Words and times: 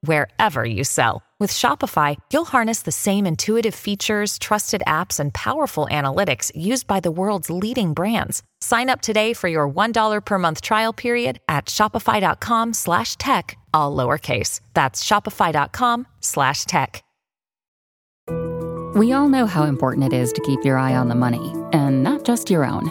wherever 0.00 0.64
you 0.64 0.82
sell. 0.84 1.22
With 1.38 1.52
Shopify, 1.52 2.16
you'll 2.32 2.46
harness 2.46 2.82
the 2.82 2.92
same 2.92 3.26
intuitive 3.26 3.74
features, 3.74 4.38
trusted 4.38 4.82
apps, 4.86 5.20
and 5.20 5.34
powerful 5.34 5.86
analytics 5.90 6.50
used 6.54 6.86
by 6.86 7.00
the 7.00 7.10
world's 7.10 7.50
leading 7.50 7.92
brands. 7.92 8.42
Sign 8.62 8.88
up 8.88 9.02
today 9.02 9.34
for 9.34 9.48
your 9.48 9.68
$1 9.68 10.24
per 10.24 10.38
month 10.38 10.62
trial 10.62 10.94
period 10.94 11.38
at 11.46 11.66
shopify.com 11.66 12.72
slash 12.72 13.16
tech, 13.16 13.58
all 13.74 13.94
lowercase. 13.94 14.60
That's 14.72 15.04
shopify.com 15.04 16.06
slash 16.20 16.64
tech. 16.64 17.02
We 18.96 19.12
all 19.12 19.28
know 19.28 19.46
how 19.46 19.64
important 19.64 20.10
it 20.10 20.16
is 20.16 20.32
to 20.32 20.40
keep 20.40 20.64
your 20.64 20.78
eye 20.78 20.96
on 20.96 21.08
the 21.08 21.14
money, 21.14 21.54
and 21.74 22.02
not 22.02 22.24
just 22.24 22.48
your 22.48 22.64
own. 22.64 22.90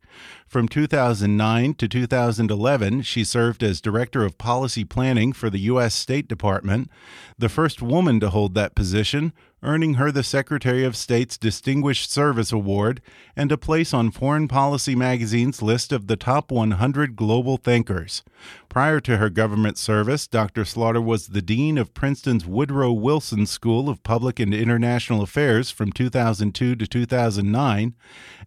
From 0.47 0.67
2009 0.67 1.73
to 1.75 1.87
2011, 1.87 3.01
she 3.01 3.23
served 3.23 3.63
as 3.63 3.81
Director 3.81 4.23
of 4.23 4.37
Policy 4.37 4.83
Planning 4.83 5.33
for 5.33 5.49
the 5.49 5.59
U.S. 5.59 5.95
State 5.95 6.27
Department, 6.27 6.89
the 7.37 7.49
first 7.49 7.81
woman 7.81 8.19
to 8.19 8.29
hold 8.29 8.53
that 8.53 8.75
position, 8.75 9.33
earning 9.63 9.93
her 9.95 10.11
the 10.11 10.23
Secretary 10.23 10.83
of 10.83 10.95
State's 10.95 11.37
Distinguished 11.37 12.11
Service 12.11 12.51
Award 12.51 13.01
and 13.35 13.51
a 13.51 13.57
place 13.57 13.93
on 13.93 14.11
Foreign 14.11 14.47
Policy 14.47 14.93
magazine's 14.93 15.61
list 15.61 15.93
of 15.93 16.07
the 16.07 16.17
top 16.17 16.51
100 16.51 17.15
global 17.15 17.57
thinkers. 17.57 18.23
Prior 18.67 18.99
to 18.99 19.17
her 19.17 19.29
government 19.29 19.77
service, 19.77 20.27
Dr. 20.27 20.65
Slaughter 20.65 21.01
was 21.01 21.27
the 21.27 21.41
Dean 21.41 21.77
of 21.77 21.93
Princeton's 21.93 22.45
Woodrow 22.45 22.91
Wilson 22.91 23.45
School 23.45 23.87
of 23.87 24.03
Public 24.03 24.39
and 24.39 24.53
International 24.53 25.21
Affairs 25.21 25.71
from 25.71 25.91
2002 25.91 26.75
to 26.75 26.85
2009 26.85 27.95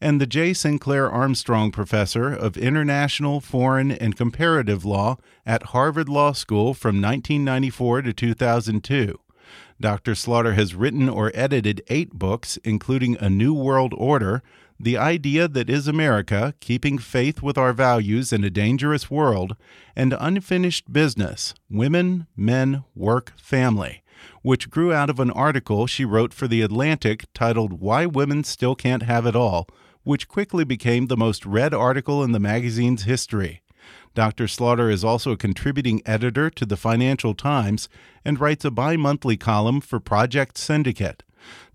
and 0.01 0.21
the 0.21 0.27
J. 0.27 0.53
Sinclair 0.53 1.11
Armstrong 1.11 1.73
Professor 1.73 2.31
of 2.33 2.59
International, 2.59 3.41
Foreign, 3.41 3.91
and 3.91 4.17
Comparative 4.17 4.85
Law 4.85 5.17
at 5.47 5.65
Harvard 5.65 6.09
Law 6.09 6.33
School 6.33 6.75
from 6.75 7.01
1994 7.01 8.03
to 8.03 8.13
2002. 8.13 9.19
Dr. 9.81 10.15
Slaughter 10.15 10.55
has 10.55 10.75
written 10.75 11.09
or 11.09 11.31
edited 11.35 11.83
eight 11.89 12.13
books, 12.15 12.57
including 12.65 13.17
A 13.21 13.29
New 13.29 13.53
World 13.53 13.93
Order, 13.97 14.43
The 14.81 14.97
Idea 14.97 15.49
That 15.49 15.69
Is 15.69 15.87
America 15.87 16.55
Keeping 16.61 16.97
Faith 16.97 17.43
with 17.43 17.59
Our 17.59 17.75
Values 17.75 18.33
in 18.33 18.43
a 18.43 18.49
Dangerous 18.49 19.11
World, 19.11 19.55
and 19.95 20.17
Unfinished 20.19 20.91
Business 20.91 21.53
Women, 21.69 22.27
Men, 22.35 22.85
Work, 22.95 23.35
Family, 23.37 24.03
which 24.41 24.71
grew 24.71 24.95
out 24.95 25.11
of 25.11 25.21
an 25.21 25.31
article 25.31 25.87
she 25.87 26.07
wrote 26.07 26.33
for 26.33 26.49
The 26.49 26.63
Atlantic 26.63 27.27
titled 27.35 27.75
Why 27.81 28.07
Women 28.07 28.45
Still 28.45 28.75
Can't 28.75 29.03
Have 29.03 29.27
It 29.27 29.37
All, 29.37 29.69
which 30.05 30.27
quickly 30.27 30.65
became 30.65 31.07
the 31.07 31.19
most 31.19 31.45
read 31.45 31.75
article 31.75 32.25
in 32.25 32.33
the 32.33 32.41
magazine's 32.41 33.03
history. 33.03 33.61
Dr. 34.15 34.49
Slaughter 34.49 34.91
is 34.91 35.05
also 35.05 35.33
a 35.33 35.37
contributing 35.37 36.01
editor 36.07 36.49
to 36.51 36.65
the 36.65 36.77
Financial 36.77 37.35
Times 37.35 37.89
and 38.25 38.41
writes 38.41 38.65
a 38.65 38.71
bi 38.71 38.97
monthly 38.97 39.37
column 39.37 39.81
for 39.81 40.01
Project 40.01 40.57
Syndicate. 40.57 41.23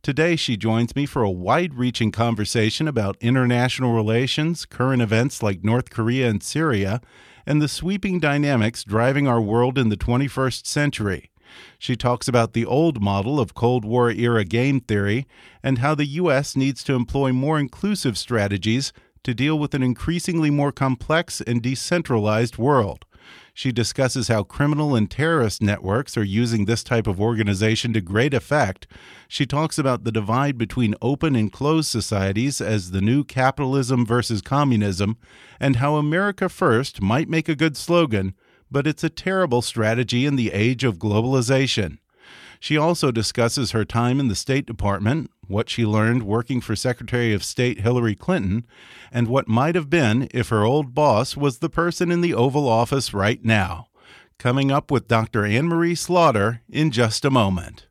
Today, 0.02 0.36
she 0.36 0.58
joins 0.58 0.96
me 0.96 1.06
for 1.06 1.22
a 1.22 1.30
wide 1.30 1.76
reaching 1.76 2.12
conversation 2.12 2.88
about 2.88 3.18
international 3.22 3.94
relations, 3.94 4.66
current 4.66 5.02
events 5.02 5.44
like 5.44 5.64
North 5.64 5.90
Korea 5.90 6.30
and 6.30 6.42
Syria, 6.42 7.02
and 7.46 7.62
the 7.62 7.68
sweeping 7.68 8.20
dynamics 8.20 8.84
driving 8.84 9.28
our 9.28 9.42
world 9.42 9.78
in 9.78 9.90
the 9.90 9.98
21st 9.98 10.66
century. 10.66 11.30
She 11.78 11.96
talks 11.96 12.28
about 12.28 12.54
the 12.54 12.66
old 12.66 13.02
model 13.02 13.40
of 13.40 13.54
Cold 13.54 13.86
War 13.86 14.10
era 14.10 14.44
game 14.44 14.80
theory 14.80 15.28
and 15.62 15.80
how 15.80 15.96
the 15.96 16.06
U.S. 16.06 16.56
needs 16.56 16.84
to 16.85 16.94
employ 16.94 17.32
more 17.32 17.59
inclusive 17.59 18.18
strategies 18.18 18.94
to 19.23 19.34
deal 19.34 19.58
with 19.58 19.73
an 19.73 19.84
increasingly 19.84 20.50
more 20.50 20.72
complex 20.72 21.41
and 21.41 21.62
decentralized 21.62 22.58
world. 22.58 23.06
She 23.53 23.72
discusses 23.72 24.29
how 24.29 24.44
criminal 24.44 24.96
and 24.96 25.09
terrorist 25.09 25.62
networks 25.62 26.18
are 26.18 26.23
using 26.23 26.66
this 26.66 26.84
type 26.84 27.06
of 27.06 27.20
organization 27.20 27.94
to 27.94 28.02
great 28.02 28.34
effect. 28.34 28.88
She 29.28 29.46
talks 29.46 29.78
about 29.78 30.03
the 30.03 30.12
divide 30.12 30.58
between 30.58 30.96
open 31.02 31.35
and 31.35 31.52
closed 31.52 31.90
societies 31.90 32.62
as 32.62 32.91
the 32.91 33.02
new 33.02 33.23
capitalism 33.23 34.06
versus 34.06 34.41
communism, 34.41 35.18
and 35.59 35.78
how 35.78 35.96
America 35.96 36.50
First 36.50 37.02
might 37.02 37.29
make 37.29 37.50
a 37.50 37.56
good 37.56 37.76
slogan, 37.76 38.34
but 38.72 38.88
it's 38.88 39.03
a 39.03 39.09
terrible 39.09 39.62
strategy 39.62 40.26
in 40.26 40.38
the 40.38 40.52
age 40.53 40.84
of 40.84 40.97
globalization. 40.97 41.97
She 42.59 42.78
also 42.78 43.12
discusses 43.12 43.72
her 43.72 43.84
time 43.84 44.20
in 44.20 44.28
the 44.28 44.35
State 44.35 44.66
Department, 44.66 45.29
what 45.52 45.70
she 45.70 45.86
learned 45.86 46.24
working 46.24 46.62
for 46.62 46.76
Secretary 46.76 47.34
of 47.34 47.44
State 47.44 47.82
Hillary 47.82 48.16
Clinton, 48.16 48.66
and 49.12 49.28
what 49.28 49.48
might 49.48 49.76
have 49.76 49.90
been 49.90 50.28
if 50.32 50.50
her 50.50 50.64
old 50.64 50.96
boss 50.96 51.38
was 51.38 51.59
the 51.59 51.70
person 51.70 52.12
in 52.12 52.22
the 52.22 52.34
Oval 52.34 52.68
Office 52.68 53.14
right 53.14 53.44
now. 53.44 53.88
Coming 54.40 54.72
up 54.72 54.90
with 54.90 55.08
Dr. 55.08 55.46
Anne 55.46 55.68
Marie 55.68 55.96
Slaughter 55.96 56.62
in 56.70 56.90
just 56.90 57.26
a 57.26 57.30
moment. 57.30 57.88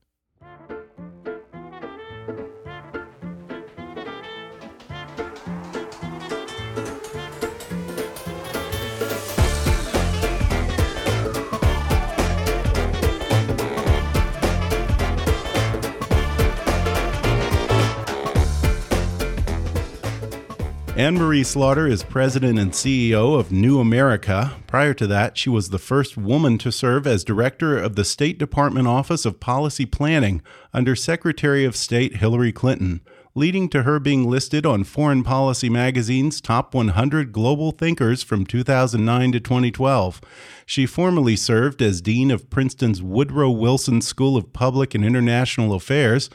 Anne 21.00 21.14
Marie 21.14 21.44
Slaughter 21.44 21.86
is 21.86 22.02
president 22.02 22.58
and 22.58 22.72
CEO 22.72 23.40
of 23.40 23.50
New 23.50 23.80
America. 23.80 24.52
Prior 24.66 24.92
to 24.92 25.06
that, 25.06 25.38
she 25.38 25.48
was 25.48 25.70
the 25.70 25.78
first 25.78 26.18
woman 26.18 26.58
to 26.58 26.70
serve 26.70 27.06
as 27.06 27.24
director 27.24 27.78
of 27.78 27.96
the 27.96 28.04
State 28.04 28.36
Department 28.38 28.86
Office 28.86 29.24
of 29.24 29.40
Policy 29.40 29.86
Planning 29.86 30.42
under 30.74 30.94
Secretary 30.94 31.64
of 31.64 31.74
State 31.74 32.16
Hillary 32.16 32.52
Clinton 32.52 33.00
leading 33.34 33.68
to 33.68 33.84
her 33.84 34.00
being 34.00 34.28
listed 34.28 34.66
on 34.66 34.82
Foreign 34.82 35.22
Policy 35.22 35.68
Magazine's 35.68 36.40
Top 36.40 36.74
100 36.74 37.32
Global 37.32 37.70
Thinkers 37.70 38.22
from 38.22 38.44
2009 38.44 39.32
to 39.32 39.40
2012. 39.40 40.20
She 40.66 40.84
formerly 40.84 41.36
served 41.36 41.80
as 41.80 42.00
Dean 42.00 42.30
of 42.30 42.50
Princeton's 42.50 43.02
Woodrow 43.02 43.50
Wilson 43.50 44.00
School 44.00 44.36
of 44.36 44.52
Public 44.52 44.94
and 44.94 45.04
International 45.04 45.74
Affairs, 45.74 46.28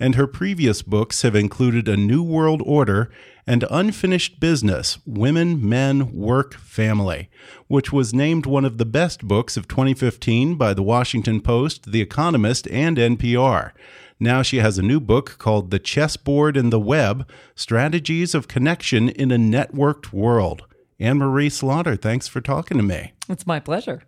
and 0.00 0.16
her 0.16 0.26
previous 0.26 0.82
books 0.82 1.22
have 1.22 1.36
included 1.36 1.86
A 1.86 1.96
New 1.96 2.22
World 2.22 2.62
Order 2.66 3.10
and 3.46 3.64
Unfinished 3.70 4.40
Business 4.40 4.98
Women, 5.06 5.66
Men, 5.66 6.12
Work, 6.12 6.54
Family, 6.54 7.30
which 7.68 7.92
was 7.92 8.14
named 8.14 8.46
one 8.46 8.64
of 8.64 8.78
the 8.78 8.84
best 8.84 9.26
books 9.26 9.56
of 9.56 9.68
2015 9.68 10.56
by 10.56 10.74
The 10.74 10.82
Washington 10.82 11.40
Post, 11.40 11.92
The 11.92 12.00
Economist, 12.00 12.68
and 12.68 12.96
NPR. 12.96 13.72
Now 14.18 14.42
she 14.42 14.58
has 14.58 14.76
a 14.76 14.82
new 14.82 15.00
book 15.00 15.36
called 15.38 15.70
The 15.70 15.78
Chessboard 15.78 16.56
and 16.56 16.72
the 16.72 16.80
Web 16.80 17.26
Strategies 17.54 18.34
of 18.34 18.48
Connection 18.48 19.08
in 19.08 19.30
a 19.30 19.36
Networked 19.38 20.12
World. 20.12 20.64
Anne 20.98 21.18
Marie 21.18 21.48
Slaughter, 21.48 21.96
thanks 21.96 22.28
for 22.28 22.42
talking 22.42 22.76
to 22.76 22.82
me. 22.82 23.12
It's 23.28 23.46
my 23.46 23.60
pleasure. 23.60 24.02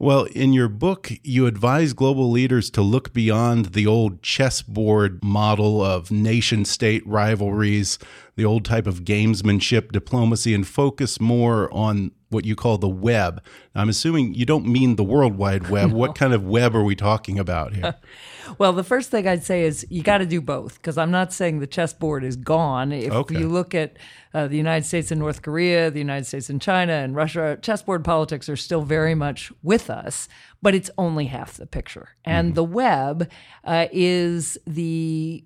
Well, 0.00 0.24
in 0.26 0.52
your 0.52 0.68
book, 0.68 1.10
you 1.24 1.46
advise 1.46 1.92
global 1.92 2.30
leaders 2.30 2.70
to 2.70 2.82
look 2.82 3.12
beyond 3.12 3.66
the 3.66 3.86
old 3.86 4.22
chessboard 4.22 5.24
model 5.24 5.82
of 5.82 6.12
nation 6.12 6.64
state 6.64 7.04
rivalries, 7.04 7.98
the 8.38 8.44
old 8.44 8.64
type 8.64 8.86
of 8.86 9.02
gamesmanship 9.02 9.90
diplomacy, 9.90 10.54
and 10.54 10.64
focus 10.64 11.20
more 11.20 11.68
on 11.74 12.12
what 12.28 12.44
you 12.44 12.54
call 12.54 12.78
the 12.78 12.88
web. 12.88 13.42
I'm 13.74 13.88
assuming 13.88 14.32
you 14.34 14.46
don't 14.46 14.64
mean 14.64 14.94
the 14.94 15.02
World 15.02 15.36
Wide 15.36 15.70
Web. 15.70 15.90
No. 15.90 15.96
What 15.96 16.14
kind 16.14 16.32
of 16.32 16.44
web 16.44 16.76
are 16.76 16.84
we 16.84 16.94
talking 16.94 17.36
about 17.36 17.74
here? 17.74 17.96
well, 18.58 18.72
the 18.72 18.84
first 18.84 19.10
thing 19.10 19.26
I'd 19.26 19.42
say 19.42 19.64
is 19.64 19.84
you 19.90 20.04
got 20.04 20.18
to 20.18 20.26
do 20.26 20.40
both 20.40 20.74
because 20.74 20.96
I'm 20.96 21.10
not 21.10 21.32
saying 21.32 21.58
the 21.58 21.66
chessboard 21.66 22.22
is 22.22 22.36
gone. 22.36 22.92
If 22.92 23.12
okay. 23.12 23.40
you 23.40 23.48
look 23.48 23.74
at 23.74 23.96
uh, 24.32 24.46
the 24.46 24.56
United 24.56 24.86
States 24.86 25.10
and 25.10 25.18
North 25.18 25.42
Korea, 25.42 25.90
the 25.90 25.98
United 25.98 26.26
States 26.26 26.48
and 26.48 26.62
China 26.62 26.92
and 26.92 27.16
Russia, 27.16 27.58
chessboard 27.60 28.04
politics 28.04 28.48
are 28.48 28.56
still 28.56 28.82
very 28.82 29.16
much 29.16 29.50
with 29.64 29.90
us, 29.90 30.28
but 30.62 30.76
it's 30.76 30.90
only 30.96 31.24
half 31.24 31.54
the 31.54 31.66
picture. 31.66 32.10
And 32.24 32.50
mm-hmm. 32.50 32.54
the 32.54 32.64
web 32.64 33.30
uh, 33.64 33.88
is 33.90 34.58
the 34.64 35.44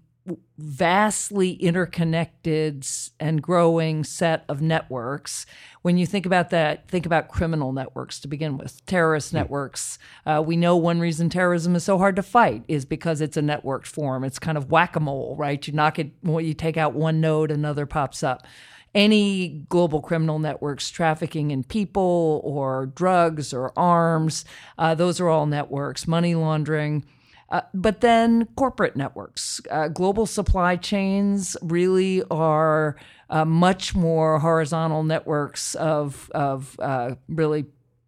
vastly 0.56 1.52
interconnected 1.54 2.86
and 3.18 3.42
growing 3.42 4.04
set 4.04 4.44
of 4.48 4.62
networks. 4.62 5.46
When 5.82 5.98
you 5.98 6.06
think 6.06 6.26
about 6.26 6.50
that, 6.50 6.88
think 6.88 7.06
about 7.06 7.28
criminal 7.28 7.72
networks 7.72 8.20
to 8.20 8.28
begin 8.28 8.56
with, 8.56 8.84
terrorist 8.86 9.32
networks. 9.32 9.98
Uh, 10.24 10.42
we 10.44 10.56
know 10.56 10.76
one 10.76 11.00
reason 11.00 11.28
terrorism 11.28 11.74
is 11.74 11.82
so 11.82 11.98
hard 11.98 12.16
to 12.16 12.22
fight 12.22 12.62
is 12.68 12.84
because 12.84 13.20
it's 13.20 13.36
a 13.36 13.42
networked 13.42 13.86
form. 13.86 14.22
It's 14.22 14.38
kind 14.38 14.56
of 14.56 14.70
whack 14.70 14.94
a 14.94 15.00
mole, 15.00 15.34
right? 15.36 15.66
You 15.66 15.72
knock 15.72 15.98
it, 15.98 16.12
well, 16.22 16.40
you 16.40 16.54
take 16.54 16.76
out 16.76 16.94
one 16.94 17.20
node, 17.20 17.50
another 17.50 17.86
pops 17.86 18.22
up. 18.22 18.46
Any 18.94 19.64
global 19.70 20.02
criminal 20.02 20.38
networks 20.38 20.90
trafficking 20.90 21.50
in 21.50 21.64
people 21.64 22.42
or 22.44 22.86
drugs 22.86 23.52
or 23.54 23.76
arms, 23.76 24.44
uh, 24.78 24.94
those 24.94 25.18
are 25.18 25.28
all 25.28 25.46
networks. 25.46 26.06
Money 26.06 26.34
laundering 26.34 27.04
uh, 27.52 27.60
but 27.74 28.00
then 28.00 28.46
corporate 28.56 28.96
networks, 28.96 29.60
uh, 29.70 29.86
global 29.88 30.24
supply 30.24 30.74
chains 30.74 31.54
really 31.60 32.22
are 32.30 32.96
uh, 33.28 33.44
much 33.44 33.94
more 33.94 34.38
horizontal 34.38 35.04
networks 35.04 35.74
of, 35.74 36.30
of 36.34 36.80
uh, 36.80 37.14
really 37.28 37.66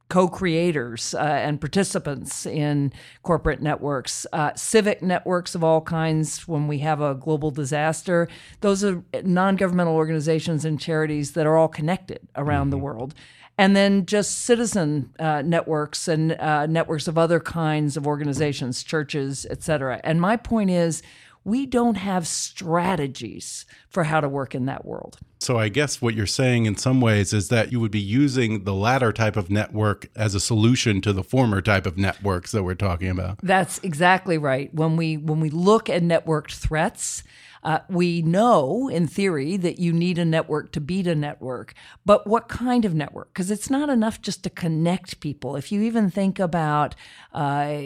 co-creators 0.09 1.15
uh, 1.15 1.19
and 1.19 1.61
participants 1.61 2.47
in 2.47 2.93
corporate 3.23 3.63
networks 3.63 4.27
civic 4.55 5.03
networks 5.03 5.55
of 5.55 5.65
all 5.65 5.81
kinds 5.81 6.47
when 6.47 6.69
we 6.69 6.79
have 6.79 7.01
a 7.01 7.15
global 7.15 7.51
disaster 7.51 8.29
those 8.61 8.85
are 8.85 9.03
non-governmental 9.25 9.95
organizations 9.95 10.67
and 10.67 10.79
charities 10.79 11.33
that 11.33 11.47
are 11.47 11.57
all 11.57 11.69
connected 11.69 12.21
around 12.37 12.65
mm-hmm. 12.65 12.73
the 12.73 12.79
world 12.79 13.15
and 13.57 13.77
then 13.77 14.07
just 14.07 14.39
citizen 14.45 15.15
uh, 15.19 15.43
networks 15.43 16.09
and 16.09 16.33
uh, 16.33 16.67
networks 16.67 17.09
of 17.09 17.17
other 17.19 17.41
kinds 17.41 17.97
of 17.97 18.07
organizations, 18.07 18.83
churches, 18.83 19.47
et 19.51 19.63
cetera. 19.63 20.01
And 20.05 20.21
my 20.21 20.37
point 20.37 20.71
is, 20.71 21.03
we 21.47 21.67
don't 21.67 21.97
have 21.97 22.27
strategies 22.27 23.67
for 23.91 24.05
how 24.05 24.21
to 24.21 24.29
work 24.29 24.55
in 24.55 24.65
that 24.65 24.87
world. 24.87 25.19
So 25.41 25.59
I 25.59 25.69
guess 25.69 26.01
what 26.01 26.15
you're 26.15 26.27
saying 26.27 26.65
in 26.65 26.77
some 26.77 27.03
ways 27.03 27.35
is 27.35 27.49
that 27.51 27.71
you 27.71 27.81
would 27.81 27.91
be 27.91 28.01
using 28.01 28.65
the 28.65 28.73
latter 28.73 29.13
type 29.13 29.37
of 29.37 29.51
network 29.51 30.09
as 30.17 30.35
a 30.35 30.41
solution 30.41 31.03
to 31.03 31.13
the 31.13 31.23
former 31.23 31.61
type 31.61 31.85
of 31.85 31.99
networks 31.99 32.51
that 32.53 32.63
we're 32.63 32.75
talking 32.75 33.11
about. 33.11 33.41
That's 33.43 33.79
exactly 33.83 34.39
right. 34.39 34.73
When 34.75 34.97
we 34.97 35.19
when 35.19 35.41
we 35.41 35.51
look 35.51 35.91
at 35.91 36.03
networked 36.03 36.55
threats, 36.55 37.23
uh, 37.65 37.79
we 37.89 38.21
know, 38.21 38.89
in 38.89 39.07
theory, 39.07 39.57
that 39.57 39.79
you 39.79 39.93
need 39.93 40.19
a 40.19 40.25
network 40.25 40.71
to 40.73 40.81
beat 40.81 41.07
a 41.07 41.15
network, 41.15 41.73
but 42.05 42.27
what 42.27 42.47
kind 42.47 42.85
of 42.85 42.95
network? 42.95 43.33
Because 43.33 43.51
it's 43.51 43.71
not 43.71 43.89
enough 43.89 44.21
just 44.21 44.43
to 44.45 44.51
connect 44.51 45.21
people. 45.21 45.57
If 45.57 45.73
you 45.73 45.81
even 45.83 46.11
think 46.11 46.39
about 46.39 46.95
uh, 47.33 47.79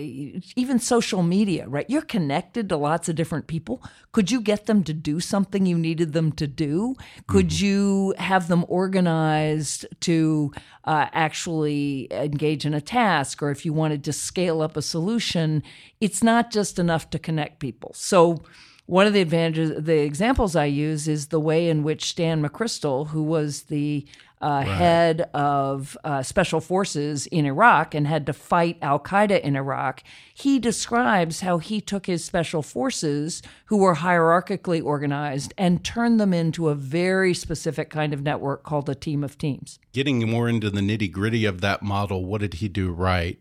even 0.56 0.80
social 0.80 1.22
media, 1.22 1.68
right? 1.68 1.88
You're 1.88 2.02
connected 2.02 2.68
to 2.68 2.76
lots 2.76 3.08
of 3.08 3.14
different 3.14 3.46
people. 3.46 3.82
Could 4.10 4.32
you 4.32 4.40
get 4.40 4.66
them 4.66 4.82
to 4.82 4.92
do 4.92 5.20
something 5.20 5.64
you 5.64 5.78
needed 5.78 6.12
them 6.12 6.32
to 6.32 6.48
do? 6.48 6.96
Could 7.28 7.50
mm-hmm. 7.50 7.64
you 7.64 8.14
have 8.18 8.48
them 8.48 8.64
organized 8.68 9.86
to 10.00 10.52
uh, 10.84 11.06
actually 11.12 12.08
engage 12.10 12.66
in 12.66 12.74
a 12.74 12.80
task? 12.80 13.42
Or 13.42 13.50
if 13.50 13.64
you 13.64 13.72
wanted 13.72 14.02
to 14.04 14.12
scale 14.12 14.60
up 14.60 14.76
a 14.76 14.82
solution, 14.82 15.62
it's 16.00 16.22
not 16.22 16.50
just 16.50 16.80
enough 16.80 17.10
to 17.10 17.18
connect 17.18 17.60
people. 17.60 17.92
So, 17.94 18.42
one 18.88 19.06
of 19.06 19.12
the 19.12 19.20
advantages, 19.20 19.84
the 19.84 19.98
examples 19.98 20.56
I 20.56 20.64
use 20.64 21.08
is 21.08 21.26
the 21.26 21.38
way 21.38 21.68
in 21.68 21.82
which 21.82 22.08
Stan 22.08 22.42
McChrystal, 22.42 23.08
who 23.08 23.22
was 23.22 23.64
the 23.64 24.06
uh, 24.40 24.46
right. 24.46 24.66
head 24.66 25.28
of 25.34 25.98
uh, 26.04 26.22
special 26.22 26.58
forces 26.58 27.26
in 27.26 27.44
Iraq 27.44 27.94
and 27.94 28.06
had 28.06 28.24
to 28.24 28.32
fight 28.32 28.78
Al 28.80 28.98
Qaeda 28.98 29.42
in 29.42 29.56
Iraq, 29.56 30.02
he 30.32 30.58
describes 30.58 31.40
how 31.40 31.58
he 31.58 31.82
took 31.82 32.06
his 32.06 32.24
special 32.24 32.62
forces, 32.62 33.42
who 33.66 33.76
were 33.76 33.96
hierarchically 33.96 34.82
organized, 34.82 35.52
and 35.58 35.84
turned 35.84 36.18
them 36.18 36.32
into 36.32 36.70
a 36.70 36.74
very 36.74 37.34
specific 37.34 37.90
kind 37.90 38.14
of 38.14 38.22
network 38.22 38.62
called 38.62 38.88
a 38.88 38.94
team 38.94 39.22
of 39.22 39.36
teams. 39.36 39.78
Getting 39.92 40.26
more 40.26 40.48
into 40.48 40.70
the 40.70 40.80
nitty 40.80 41.12
gritty 41.12 41.44
of 41.44 41.60
that 41.60 41.82
model, 41.82 42.24
what 42.24 42.40
did 42.40 42.54
he 42.54 42.68
do 42.68 42.90
right? 42.90 43.38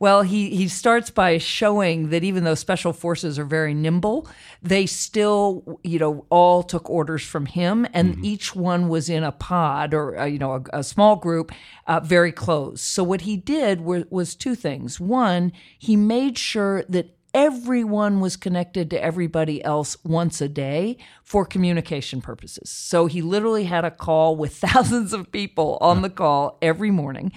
Well, 0.00 0.22
he, 0.22 0.48
he 0.56 0.66
starts 0.68 1.10
by 1.10 1.36
showing 1.36 2.08
that 2.08 2.24
even 2.24 2.44
though 2.44 2.54
special 2.54 2.94
forces 2.94 3.38
are 3.38 3.44
very 3.44 3.74
nimble, 3.74 4.26
they 4.62 4.86
still, 4.86 5.78
you 5.84 5.98
know, 5.98 6.24
all 6.30 6.62
took 6.62 6.88
orders 6.88 7.22
from 7.22 7.44
him, 7.44 7.86
and 7.92 8.14
mm-hmm. 8.14 8.24
each 8.24 8.56
one 8.56 8.88
was 8.88 9.10
in 9.10 9.22
a 9.22 9.30
pod 9.30 9.92
or, 9.92 10.18
uh, 10.18 10.24
you 10.24 10.38
know, 10.38 10.54
a, 10.54 10.78
a 10.78 10.82
small 10.82 11.16
group, 11.16 11.52
uh, 11.86 12.00
very 12.00 12.32
close. 12.32 12.80
So 12.80 13.04
what 13.04 13.20
he 13.20 13.36
did 13.36 13.82
were, 13.82 14.06
was 14.08 14.34
two 14.34 14.54
things. 14.54 14.98
One, 14.98 15.52
he 15.78 15.96
made 15.96 16.38
sure 16.38 16.82
that 16.88 17.14
everyone 17.34 18.20
was 18.20 18.36
connected 18.36 18.88
to 18.90 19.04
everybody 19.04 19.62
else 19.62 19.98
once 20.02 20.40
a 20.40 20.48
day 20.48 20.96
for 21.22 21.44
communication 21.44 22.22
purposes. 22.22 22.70
So 22.70 23.04
he 23.04 23.20
literally 23.20 23.64
had 23.64 23.84
a 23.84 23.90
call 23.90 24.34
with 24.34 24.56
thousands 24.56 25.12
of 25.12 25.30
people 25.30 25.76
on 25.82 26.00
the 26.00 26.10
call 26.10 26.56
every 26.62 26.90
morning. 26.90 27.32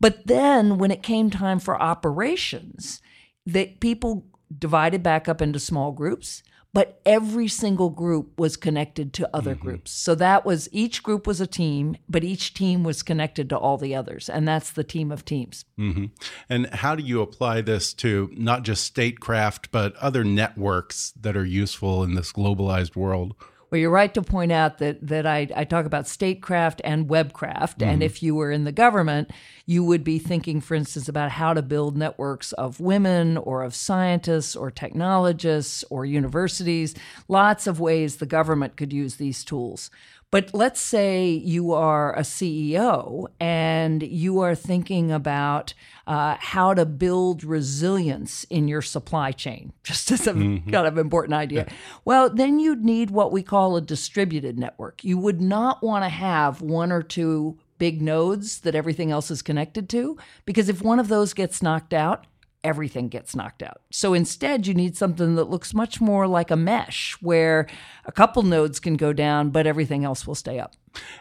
But 0.00 0.26
then 0.26 0.78
when 0.78 0.90
it 0.90 1.02
came 1.02 1.30
time 1.30 1.58
for 1.58 1.80
operations, 1.80 3.00
that 3.46 3.80
people 3.80 4.26
divided 4.58 5.02
back 5.02 5.28
up 5.28 5.40
into 5.42 5.58
small 5.58 5.92
groups, 5.92 6.42
but 6.72 7.00
every 7.06 7.46
single 7.46 7.88
group 7.88 8.38
was 8.38 8.56
connected 8.56 9.12
to 9.14 9.30
other 9.32 9.54
mm-hmm. 9.54 9.62
groups. 9.62 9.92
So 9.92 10.16
that 10.16 10.44
was 10.44 10.68
each 10.72 11.04
group 11.04 11.24
was 11.24 11.40
a 11.40 11.46
team, 11.46 11.96
but 12.08 12.24
each 12.24 12.52
team 12.52 12.82
was 12.82 13.02
connected 13.02 13.48
to 13.50 13.56
all 13.56 13.78
the 13.78 13.94
others, 13.94 14.28
and 14.28 14.46
that's 14.46 14.72
the 14.72 14.82
team 14.82 15.12
of 15.12 15.24
teams. 15.24 15.64
Mm-hmm. 15.78 16.06
And 16.48 16.66
how 16.74 16.96
do 16.96 17.04
you 17.04 17.22
apply 17.22 17.60
this 17.60 17.94
to 17.94 18.28
not 18.34 18.64
just 18.64 18.82
statecraft, 18.84 19.70
but 19.70 19.94
other 19.96 20.24
networks 20.24 21.12
that 21.20 21.36
are 21.36 21.44
useful 21.44 22.02
in 22.02 22.16
this 22.16 22.32
globalized 22.32 22.96
world? 22.96 23.34
Well, 23.74 23.80
you're 23.80 23.90
right 23.90 24.14
to 24.14 24.22
point 24.22 24.52
out 24.52 24.78
that 24.78 25.04
that 25.08 25.26
I, 25.26 25.48
I 25.52 25.64
talk 25.64 25.84
about 25.84 26.06
statecraft 26.06 26.80
and 26.84 27.08
webcraft. 27.08 27.78
Mm-hmm. 27.78 27.88
And 27.88 28.02
if 28.04 28.22
you 28.22 28.36
were 28.36 28.52
in 28.52 28.62
the 28.62 28.70
government, 28.70 29.32
you 29.66 29.82
would 29.82 30.04
be 30.04 30.20
thinking, 30.20 30.60
for 30.60 30.76
instance, 30.76 31.08
about 31.08 31.32
how 31.32 31.54
to 31.54 31.60
build 31.60 31.96
networks 31.96 32.52
of 32.52 32.78
women 32.78 33.36
or 33.36 33.64
of 33.64 33.74
scientists 33.74 34.54
or 34.54 34.70
technologists 34.70 35.84
or 35.90 36.06
universities. 36.06 36.94
Lots 37.26 37.66
of 37.66 37.80
ways 37.80 38.18
the 38.18 38.26
government 38.26 38.76
could 38.76 38.92
use 38.92 39.16
these 39.16 39.42
tools. 39.42 39.90
But 40.34 40.50
let's 40.52 40.80
say 40.80 41.28
you 41.28 41.74
are 41.74 42.12
a 42.16 42.22
CEO 42.22 43.26
and 43.38 44.02
you 44.02 44.40
are 44.40 44.56
thinking 44.56 45.12
about 45.12 45.74
uh, 46.08 46.34
how 46.40 46.74
to 46.74 46.84
build 46.84 47.44
resilience 47.44 48.42
in 48.50 48.66
your 48.66 48.82
supply 48.82 49.30
chain, 49.30 49.72
just 49.84 50.10
as 50.10 50.26
a 50.26 50.32
mm-hmm. 50.32 50.68
kind 50.70 50.88
of 50.88 50.98
important 50.98 51.34
idea. 51.34 51.66
Yeah. 51.68 51.74
Well, 52.04 52.30
then 52.30 52.58
you'd 52.58 52.84
need 52.84 53.12
what 53.12 53.30
we 53.30 53.44
call 53.44 53.76
a 53.76 53.80
distributed 53.80 54.58
network. 54.58 55.04
You 55.04 55.18
would 55.18 55.40
not 55.40 55.84
want 55.84 56.04
to 56.04 56.08
have 56.08 56.60
one 56.60 56.90
or 56.90 57.04
two 57.04 57.56
big 57.78 58.02
nodes 58.02 58.62
that 58.62 58.74
everything 58.74 59.12
else 59.12 59.30
is 59.30 59.40
connected 59.40 59.88
to, 59.90 60.18
because 60.46 60.68
if 60.68 60.82
one 60.82 60.98
of 60.98 61.06
those 61.06 61.32
gets 61.32 61.62
knocked 61.62 61.94
out, 61.94 62.26
everything 62.64 63.08
gets 63.08 63.36
knocked 63.36 63.62
out. 63.62 63.82
So 63.90 64.14
instead, 64.14 64.66
you 64.66 64.74
need 64.74 64.96
something 64.96 65.36
that 65.36 65.50
looks 65.50 65.74
much 65.74 66.00
more 66.00 66.26
like 66.26 66.50
a 66.50 66.56
mesh 66.56 67.16
where 67.20 67.68
a 68.06 68.12
couple 68.12 68.42
nodes 68.42 68.80
can 68.80 68.96
go 68.96 69.12
down, 69.12 69.50
but 69.50 69.66
everything 69.66 70.04
else 70.04 70.26
will 70.26 70.34
stay 70.34 70.58
up. 70.58 70.74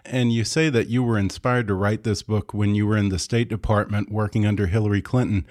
And 0.05 0.31
you 0.31 0.43
say 0.43 0.69
that 0.69 0.87
you 0.87 1.03
were 1.03 1.17
inspired 1.17 1.67
to 1.67 1.73
write 1.73 2.03
this 2.03 2.23
book 2.23 2.53
when 2.53 2.73
you 2.73 2.87
were 2.87 2.97
in 2.97 3.09
the 3.09 3.19
State 3.19 3.49
Department 3.49 4.11
working 4.11 4.45
under 4.45 4.67
Hillary 4.67 5.01
Clinton. 5.01 5.45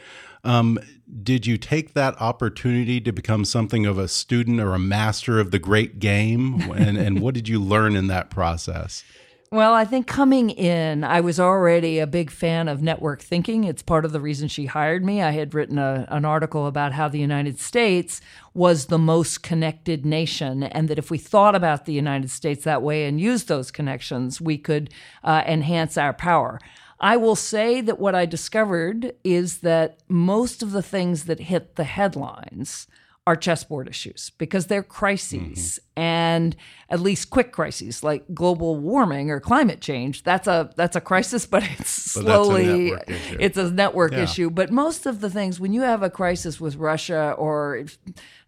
Um, 0.44 0.78
did 1.22 1.46
you 1.46 1.58
take 1.58 1.92
that 1.92 2.20
opportunity 2.20 3.00
to 3.00 3.12
become 3.12 3.44
something 3.44 3.86
of 3.86 3.98
a 3.98 4.08
student 4.08 4.60
or 4.60 4.74
a 4.74 4.78
master 4.78 5.38
of 5.38 5.50
the 5.50 5.58
great 5.58 5.98
game? 5.98 6.60
and, 6.72 6.96
and 6.96 7.20
what 7.20 7.34
did 7.34 7.48
you 7.48 7.60
learn 7.60 7.96
in 7.96 8.06
that 8.08 8.30
process? 8.30 9.04
Well, 9.52 9.74
I 9.74 9.84
think 9.84 10.06
coming 10.06 10.48
in, 10.48 11.04
I 11.04 11.20
was 11.20 11.38
already 11.38 11.98
a 11.98 12.06
big 12.06 12.30
fan 12.30 12.68
of 12.68 12.80
network 12.80 13.20
thinking. 13.20 13.64
It's 13.64 13.82
part 13.82 14.06
of 14.06 14.12
the 14.12 14.20
reason 14.20 14.48
she 14.48 14.64
hired 14.64 15.04
me. 15.04 15.20
I 15.20 15.32
had 15.32 15.52
written 15.52 15.76
a, 15.76 16.06
an 16.08 16.24
article 16.24 16.66
about 16.66 16.94
how 16.94 17.06
the 17.06 17.18
United 17.18 17.60
States 17.60 18.22
was 18.54 18.86
the 18.86 18.98
most 18.98 19.42
connected 19.42 20.06
nation, 20.06 20.62
and 20.62 20.88
that 20.88 20.98
if 20.98 21.10
we 21.10 21.18
thought 21.18 21.54
about 21.54 21.84
the 21.84 21.92
United 21.92 22.30
States 22.30 22.64
that 22.64 22.80
way 22.80 23.04
and 23.04 23.20
used 23.20 23.48
those 23.48 23.70
connections, 23.70 24.40
we 24.40 24.56
could 24.56 24.88
uh, 25.22 25.42
enhance 25.46 25.98
our 25.98 26.14
power. 26.14 26.58
I 26.98 27.18
will 27.18 27.36
say 27.36 27.82
that 27.82 27.98
what 27.98 28.14
I 28.14 28.24
discovered 28.24 29.12
is 29.22 29.58
that 29.58 29.98
most 30.08 30.62
of 30.62 30.72
the 30.72 30.82
things 30.82 31.24
that 31.24 31.40
hit 31.40 31.76
the 31.76 31.84
headlines 31.84 32.86
are 33.24 33.36
chessboard 33.36 33.88
issues 33.88 34.32
because 34.36 34.66
they're 34.66 34.82
crises 34.82 35.78
mm-hmm. 35.78 36.02
and 36.02 36.56
at 36.88 36.98
least 36.98 37.30
quick 37.30 37.52
crises 37.52 38.02
like 38.02 38.24
global 38.34 38.76
warming 38.76 39.30
or 39.30 39.38
climate 39.38 39.80
change 39.80 40.24
that's 40.24 40.48
a 40.48 40.72
that's 40.76 40.96
a 40.96 41.00
crisis 41.00 41.46
but 41.52 41.62
it's 41.62 42.14
but 42.14 42.22
slowly 42.22 42.90
a 42.90 42.98
it's 43.38 43.56
a 43.56 43.70
network 43.70 44.10
yeah. 44.10 44.24
issue 44.24 44.50
but 44.50 44.72
most 44.72 45.06
of 45.06 45.20
the 45.20 45.30
things 45.30 45.60
when 45.60 45.72
you 45.72 45.82
have 45.82 46.02
a 46.02 46.10
crisis 46.10 46.60
with 46.60 46.74
Russia 46.74 47.32
or 47.38 47.76
if 47.76 47.98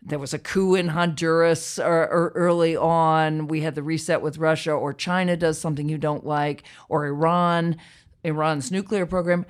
there 0.03 0.19
was 0.19 0.35
a 0.35 0.39
coup 0.41 0.75
in 0.75 0.89
Honduras 0.89 1.79
or, 1.79 2.09
or 2.09 2.33
early 2.35 2.77
on 2.77 3.47
we 3.47 3.61
had 3.61 3.77
the 3.77 3.83
reset 3.83 4.23
with 4.23 4.39
Russia 4.39 4.73
or 4.73 4.93
China 4.93 5.37
does 5.37 5.57
something 5.57 5.89
you 5.89 5.99
don't 5.99 6.27
like 6.27 6.65
or 6.89 7.07
Iran 7.07 7.77
Iran's 8.25 8.73
nuclear 8.73 9.07
program 9.07 9.47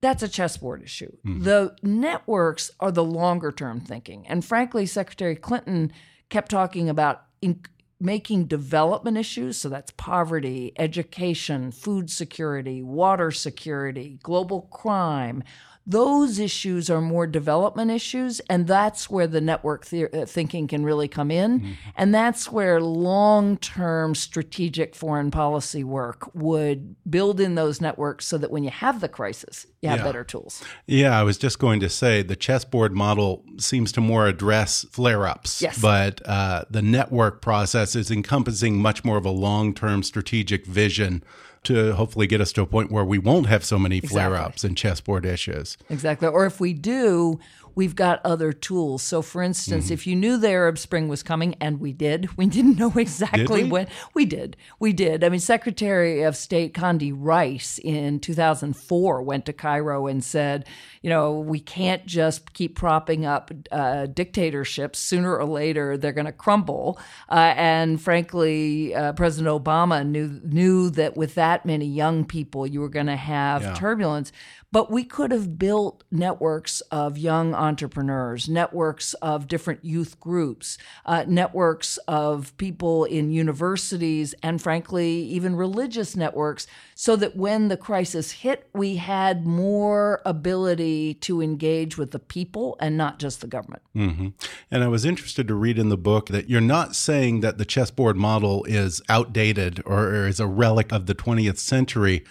that's 0.00 0.22
a 0.22 0.28
chessboard 0.28 0.82
issue. 0.82 1.10
Mm-hmm. 1.26 1.42
The 1.42 1.76
networks 1.82 2.70
are 2.80 2.92
the 2.92 3.04
longer 3.04 3.50
term 3.50 3.80
thinking. 3.80 4.26
And 4.26 4.44
frankly, 4.44 4.86
Secretary 4.86 5.34
Clinton 5.34 5.92
kept 6.28 6.50
talking 6.50 6.88
about 6.88 7.24
in- 7.42 7.62
making 8.00 8.44
development 8.44 9.16
issues, 9.16 9.56
so 9.56 9.68
that's 9.68 9.90
poverty, 9.92 10.72
education, 10.78 11.72
food 11.72 12.10
security, 12.10 12.82
water 12.82 13.30
security, 13.30 14.18
global 14.22 14.62
crime, 14.62 15.42
those 15.88 16.38
issues 16.38 16.90
are 16.90 17.00
more 17.00 17.26
development 17.26 17.90
issues, 17.90 18.40
and 18.50 18.66
that's 18.66 19.08
where 19.08 19.26
the 19.26 19.40
network 19.40 19.86
th- 19.86 20.12
uh, 20.12 20.26
thinking 20.26 20.68
can 20.68 20.84
really 20.84 21.08
come 21.08 21.30
in. 21.30 21.60
Mm-hmm. 21.60 21.72
And 21.96 22.14
that's 22.14 22.52
where 22.52 22.78
long 22.78 23.56
term 23.56 24.14
strategic 24.14 24.94
foreign 24.94 25.30
policy 25.30 25.82
work 25.82 26.30
would 26.34 26.94
build 27.08 27.40
in 27.40 27.54
those 27.54 27.80
networks 27.80 28.26
so 28.26 28.36
that 28.36 28.50
when 28.50 28.64
you 28.64 28.70
have 28.70 29.00
the 29.00 29.08
crisis, 29.08 29.66
you 29.80 29.88
have 29.88 30.00
yeah. 30.00 30.04
better 30.04 30.24
tools. 30.24 30.62
Yeah, 30.86 31.18
I 31.18 31.22
was 31.22 31.38
just 31.38 31.58
going 31.58 31.80
to 31.80 31.88
say 31.88 32.22
the 32.22 32.36
chessboard 32.36 32.94
model 32.94 33.42
seems 33.56 33.90
to 33.92 34.02
more 34.02 34.26
address 34.26 34.84
flare 34.90 35.26
ups, 35.26 35.62
yes. 35.62 35.80
but 35.80 36.20
uh, 36.26 36.64
the 36.68 36.82
network 36.82 37.40
process 37.40 37.96
is 37.96 38.10
encompassing 38.10 38.82
much 38.82 39.06
more 39.06 39.16
of 39.16 39.24
a 39.24 39.30
long 39.30 39.72
term 39.72 40.02
strategic 40.02 40.66
vision 40.66 41.24
to 41.64 41.94
hopefully 41.94 42.26
get 42.26 42.40
us 42.40 42.52
to 42.52 42.62
a 42.62 42.66
point 42.66 42.90
where 42.90 43.04
we 43.04 43.18
won't 43.18 43.46
have 43.46 43.64
so 43.64 43.78
many 43.78 44.00
flare 44.00 44.34
ups 44.34 44.64
exactly. 44.64 44.68
and 44.68 44.76
chessboard 44.76 45.26
issues. 45.26 45.76
Exactly. 45.90 46.28
Or 46.28 46.46
if 46.46 46.60
we 46.60 46.72
do, 46.72 47.38
we've 47.78 47.94
got 47.94 48.20
other 48.24 48.52
tools. 48.52 49.04
So, 49.04 49.22
for 49.22 49.40
instance, 49.40 49.84
mm-hmm. 49.84 49.94
if 49.94 50.04
you 50.04 50.16
knew 50.16 50.36
the 50.36 50.48
Arab 50.48 50.78
Spring 50.78 51.06
was 51.06 51.22
coming, 51.22 51.54
and 51.60 51.78
we 51.78 51.92
did, 51.92 52.28
we 52.36 52.46
didn't 52.46 52.76
know 52.76 52.92
exactly 52.96 53.62
we? 53.62 53.70
when. 53.70 53.86
We 54.14 54.26
did. 54.26 54.56
We 54.80 54.92
did. 54.92 55.22
I 55.22 55.28
mean, 55.28 55.38
Secretary 55.38 56.22
of 56.22 56.36
State 56.36 56.74
Condi 56.74 57.12
Rice 57.14 57.78
in 57.78 58.18
2004 58.18 59.22
went 59.22 59.46
to 59.46 59.52
Cairo 59.52 60.08
and 60.08 60.24
said, 60.24 60.66
you 61.02 61.10
know, 61.10 61.38
we 61.38 61.60
can't 61.60 62.04
just 62.04 62.52
keep 62.52 62.74
propping 62.74 63.24
up 63.24 63.52
uh, 63.70 64.06
dictatorships. 64.06 64.98
Sooner 64.98 65.36
or 65.36 65.44
later, 65.44 65.96
they're 65.96 66.12
going 66.12 66.26
to 66.26 66.32
crumble. 66.32 66.98
Uh, 67.28 67.54
and 67.56 68.02
frankly, 68.02 68.92
uh, 68.92 69.12
President 69.12 69.48
Obama 69.48 70.04
knew 70.04 70.40
knew 70.42 70.90
that 70.90 71.16
with 71.16 71.36
that 71.36 71.47
many 71.64 71.86
young 71.86 72.24
people, 72.24 72.66
you 72.66 72.80
were 72.80 72.88
going 72.88 73.06
to 73.06 73.16
have 73.16 73.62
yeah. 73.62 73.74
turbulence. 73.74 74.32
But 74.70 74.90
we 74.90 75.02
could 75.02 75.30
have 75.30 75.58
built 75.58 76.04
networks 76.10 76.82
of 76.90 77.16
young 77.16 77.54
entrepreneurs, 77.54 78.50
networks 78.50 79.14
of 79.14 79.48
different 79.48 79.82
youth 79.82 80.20
groups, 80.20 80.76
uh, 81.06 81.24
networks 81.26 81.96
of 82.06 82.54
people 82.58 83.04
in 83.04 83.30
universities, 83.30 84.34
and 84.42 84.60
frankly, 84.60 85.08
even 85.22 85.56
religious 85.56 86.14
networks, 86.14 86.66
so 86.94 87.16
that 87.16 87.34
when 87.34 87.68
the 87.68 87.78
crisis 87.78 88.32
hit, 88.32 88.68
we 88.74 88.96
had 88.96 89.46
more 89.46 90.20
ability 90.26 91.14
to 91.14 91.40
engage 91.40 91.96
with 91.96 92.10
the 92.10 92.18
people 92.18 92.76
and 92.78 92.94
not 92.98 93.18
just 93.18 93.40
the 93.40 93.46
government. 93.46 93.82
Mm 93.94 94.16
-hmm. 94.16 94.32
And 94.70 94.84
I 94.84 94.88
was 94.88 95.04
interested 95.04 95.48
to 95.48 95.62
read 95.62 95.78
in 95.78 95.88
the 95.88 95.96
book 95.96 96.26
that 96.26 96.50
you're 96.50 96.60
not 96.60 96.94
saying 96.94 97.40
that 97.40 97.56
the 97.56 97.64
chessboard 97.64 98.16
model 98.16 98.64
is 98.64 99.02
outdated 99.08 99.80
or, 99.86 100.08
or 100.08 100.28
is 100.28 100.40
a 100.40 100.46
relic 100.46 100.92
of 100.92 101.06
the 101.06 101.14
20th 101.14 101.58
century 101.58 102.24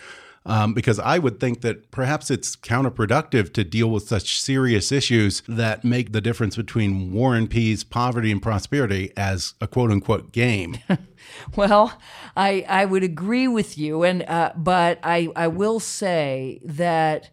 um, 0.47 0.73
because 0.73 0.97
I 0.97 1.19
would 1.19 1.39
think 1.41 1.61
that 1.61 1.91
perhaps 1.91 2.31
it's 2.31 2.55
counterproductive 2.55 3.53
to 3.53 3.63
deal 3.65 3.91
with 3.91 4.07
such 4.07 4.41
serious 4.41 4.93
issues 4.93 5.43
that 5.47 5.83
make 5.83 6.13
the 6.13 6.21
difference 6.21 6.55
between 6.55 7.11
war 7.11 7.35
and 7.35 7.49
peace, 7.49 7.83
poverty 7.83 8.31
and 8.31 8.41
prosperity 8.41 9.11
as 9.17 9.53
a 9.59 9.67
quote 9.67 9.91
unquote 9.91 10.31
game. 10.31 10.77
well, 11.55 11.99
I 12.35 12.65
I 12.67 12.85
would 12.85 13.03
agree 13.03 13.49
with 13.49 13.77
you, 13.77 14.03
and 14.03 14.23
uh, 14.23 14.53
but 14.55 14.99
I 15.03 15.27
I 15.35 15.49
will 15.49 15.81
say 15.81 16.61
that 16.63 17.29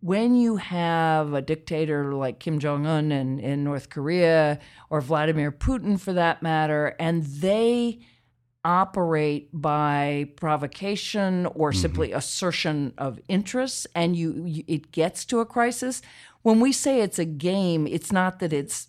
when 0.00 0.34
you 0.34 0.56
have 0.56 1.34
a 1.34 1.42
dictator 1.42 2.14
like 2.14 2.40
Kim 2.40 2.58
Jong 2.58 2.86
Un 2.86 3.12
in, 3.12 3.38
in 3.38 3.62
North 3.64 3.90
Korea 3.90 4.58
or 4.88 5.02
Vladimir 5.02 5.52
Putin 5.52 6.00
for 6.00 6.14
that 6.14 6.42
matter, 6.42 6.96
and 6.98 7.22
they 7.22 8.00
operate 8.64 9.48
by 9.52 10.28
provocation 10.36 11.46
or 11.46 11.70
mm-hmm. 11.70 11.80
simply 11.80 12.12
assertion 12.12 12.92
of 12.98 13.18
interests 13.28 13.86
and 13.94 14.16
you, 14.16 14.44
you, 14.44 14.64
it 14.66 14.92
gets 14.92 15.24
to 15.24 15.40
a 15.40 15.46
crisis 15.46 16.02
when 16.42 16.60
we 16.60 16.70
say 16.70 17.00
it's 17.00 17.18
a 17.18 17.24
game 17.24 17.86
it's 17.86 18.12
not 18.12 18.38
that 18.38 18.52
it's 18.52 18.88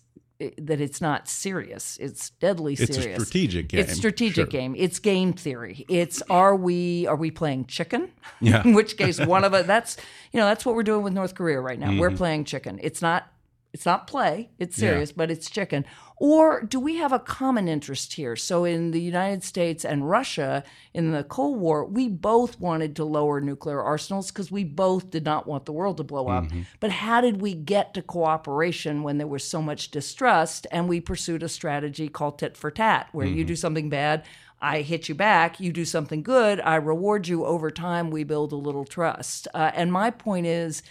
that 0.58 0.80
it's 0.80 1.00
not 1.00 1.26
serious 1.26 1.96
it's 2.00 2.30
deadly 2.30 2.74
serious 2.74 2.96
it's 2.98 3.06
a 3.06 3.14
strategic 3.14 3.68
game 3.68 3.80
it's 3.80 3.94
strategic 3.94 4.34
sure. 4.34 4.46
game 4.46 4.74
it's 4.76 4.98
game 4.98 5.32
theory 5.32 5.86
it's 5.88 6.20
are 6.28 6.56
we 6.56 7.06
are 7.06 7.16
we 7.16 7.30
playing 7.30 7.64
chicken 7.64 8.10
yeah 8.40 8.62
in 8.64 8.74
which 8.74 8.98
case 8.98 9.24
one 9.24 9.44
of 9.44 9.54
us 9.54 9.64
that's 9.66 9.96
you 10.32 10.40
know 10.40 10.46
that's 10.46 10.66
what 10.66 10.74
we're 10.74 10.82
doing 10.82 11.02
with 11.02 11.12
north 11.12 11.34
korea 11.34 11.60
right 11.60 11.78
now 11.78 11.88
mm-hmm. 11.88 11.98
we're 11.98 12.10
playing 12.10 12.44
chicken 12.44 12.78
it's 12.82 13.00
not 13.00 13.32
it's 13.72 13.86
not 13.86 14.06
play, 14.06 14.50
it's 14.58 14.76
serious, 14.76 15.10
yeah. 15.10 15.14
but 15.16 15.30
it's 15.30 15.48
chicken. 15.48 15.86
Or 16.22 16.62
do 16.62 16.78
we 16.78 16.98
have 16.98 17.10
a 17.10 17.18
common 17.18 17.66
interest 17.66 18.12
here? 18.12 18.36
So, 18.36 18.64
in 18.64 18.92
the 18.92 19.00
United 19.00 19.42
States 19.42 19.84
and 19.84 20.08
Russia 20.08 20.62
in 20.94 21.10
the 21.10 21.24
Cold 21.24 21.58
War, 21.58 21.84
we 21.84 22.06
both 22.06 22.60
wanted 22.60 22.94
to 22.94 23.04
lower 23.04 23.40
nuclear 23.40 23.82
arsenals 23.82 24.30
because 24.30 24.48
we 24.48 24.62
both 24.62 25.10
did 25.10 25.24
not 25.24 25.48
want 25.48 25.66
the 25.66 25.72
world 25.72 25.96
to 25.96 26.04
blow 26.04 26.28
up. 26.28 26.44
Mm-hmm. 26.44 26.60
But 26.78 26.92
how 26.92 27.22
did 27.22 27.40
we 27.40 27.54
get 27.54 27.92
to 27.94 28.02
cooperation 28.02 29.02
when 29.02 29.18
there 29.18 29.26
was 29.26 29.42
so 29.42 29.60
much 29.60 29.90
distrust? 29.90 30.64
And 30.70 30.88
we 30.88 31.00
pursued 31.00 31.42
a 31.42 31.48
strategy 31.48 32.08
called 32.08 32.38
tit 32.38 32.56
for 32.56 32.70
tat, 32.70 33.08
where 33.10 33.26
mm-hmm. 33.26 33.38
you 33.38 33.44
do 33.44 33.56
something 33.56 33.88
bad, 33.88 34.24
I 34.60 34.82
hit 34.82 35.08
you 35.08 35.16
back, 35.16 35.58
you 35.58 35.72
do 35.72 35.84
something 35.84 36.22
good, 36.22 36.60
I 36.60 36.76
reward 36.76 37.26
you 37.26 37.44
over 37.44 37.68
time, 37.68 38.12
we 38.12 38.22
build 38.22 38.52
a 38.52 38.56
little 38.56 38.84
trust. 38.84 39.48
Uh, 39.52 39.72
and 39.74 39.92
my 39.92 40.10
point 40.10 40.46
is, 40.46 40.84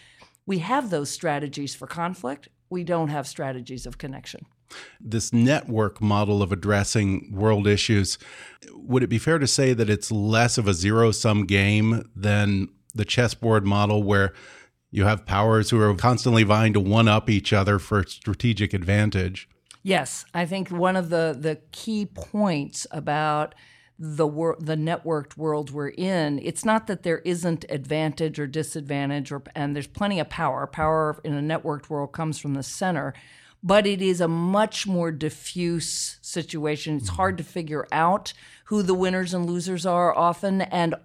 we 0.45 0.57
have 0.57 0.89
those 0.89 1.09
strategies 1.09 1.73
for 1.73 1.87
conflict 1.87 2.49
we 2.71 2.83
don't 2.85 3.09
have 3.09 3.27
strategies 3.27 3.85
of 3.85 3.97
connection. 3.97 4.45
This 4.99 5.33
network 5.33 6.01
model 6.01 6.41
of 6.41 6.51
addressing 6.51 7.31
world 7.33 7.67
issues, 7.67 8.17
would 8.71 9.03
it 9.03 9.07
be 9.07 9.17
fair 9.17 9.39
to 9.39 9.47
say 9.47 9.73
that 9.73 9.89
it's 9.89 10.11
less 10.11 10.57
of 10.57 10.67
a 10.67 10.73
zero 10.73 11.11
sum 11.11 11.45
game 11.45 12.09
than 12.15 12.69
the 12.93 13.05
chessboard 13.05 13.65
model 13.65 14.03
where 14.03 14.33
you 14.91 15.05
have 15.05 15.25
powers 15.25 15.69
who 15.69 15.81
are 15.81 15.95
constantly 15.95 16.43
vying 16.43 16.73
to 16.73 16.79
one 16.79 17.07
up 17.07 17.29
each 17.29 17.53
other 17.53 17.79
for 17.79 18.03
strategic 18.05 18.73
advantage? 18.73 19.47
Yes, 19.83 20.25
I 20.33 20.45
think 20.45 20.69
one 20.69 20.95
of 20.95 21.09
the, 21.09 21.35
the 21.37 21.59
key 21.71 22.05
points 22.05 22.85
about 22.91 23.55
the 24.03 24.27
wor- 24.27 24.57
the 24.59 24.75
networked 24.75 25.37
world 25.37 25.69
we're 25.69 25.89
in, 25.89 26.39
it's 26.39 26.65
not 26.65 26.87
that 26.87 27.03
there 27.03 27.19
isn't 27.19 27.65
advantage 27.69 28.39
or 28.39 28.47
disadvantage, 28.47 29.31
or 29.31 29.43
and 29.55 29.75
there's 29.75 29.85
plenty 29.85 30.19
of 30.19 30.27
power. 30.27 30.65
Power 30.65 31.21
in 31.23 31.33
a 31.33 31.41
networked 31.41 31.87
world 31.87 32.11
comes 32.11 32.39
from 32.39 32.55
the 32.55 32.63
center, 32.63 33.13
but 33.63 33.85
it 33.85 34.01
is 34.01 34.21
a 34.21 34.27
much 34.27 34.87
more 34.87 35.11
diffuse 35.11 36.17
situation. 36.21 36.97
It's 36.97 37.09
hard 37.09 37.37
to 37.37 37.43
figure 37.43 37.87
out 37.91 38.33
who 38.65 38.81
the 38.81 38.93
winners 38.93 39.33
and 39.33 39.45
losers 39.45 39.85
are 39.85 40.17
often, 40.17 40.61
and 40.61 40.95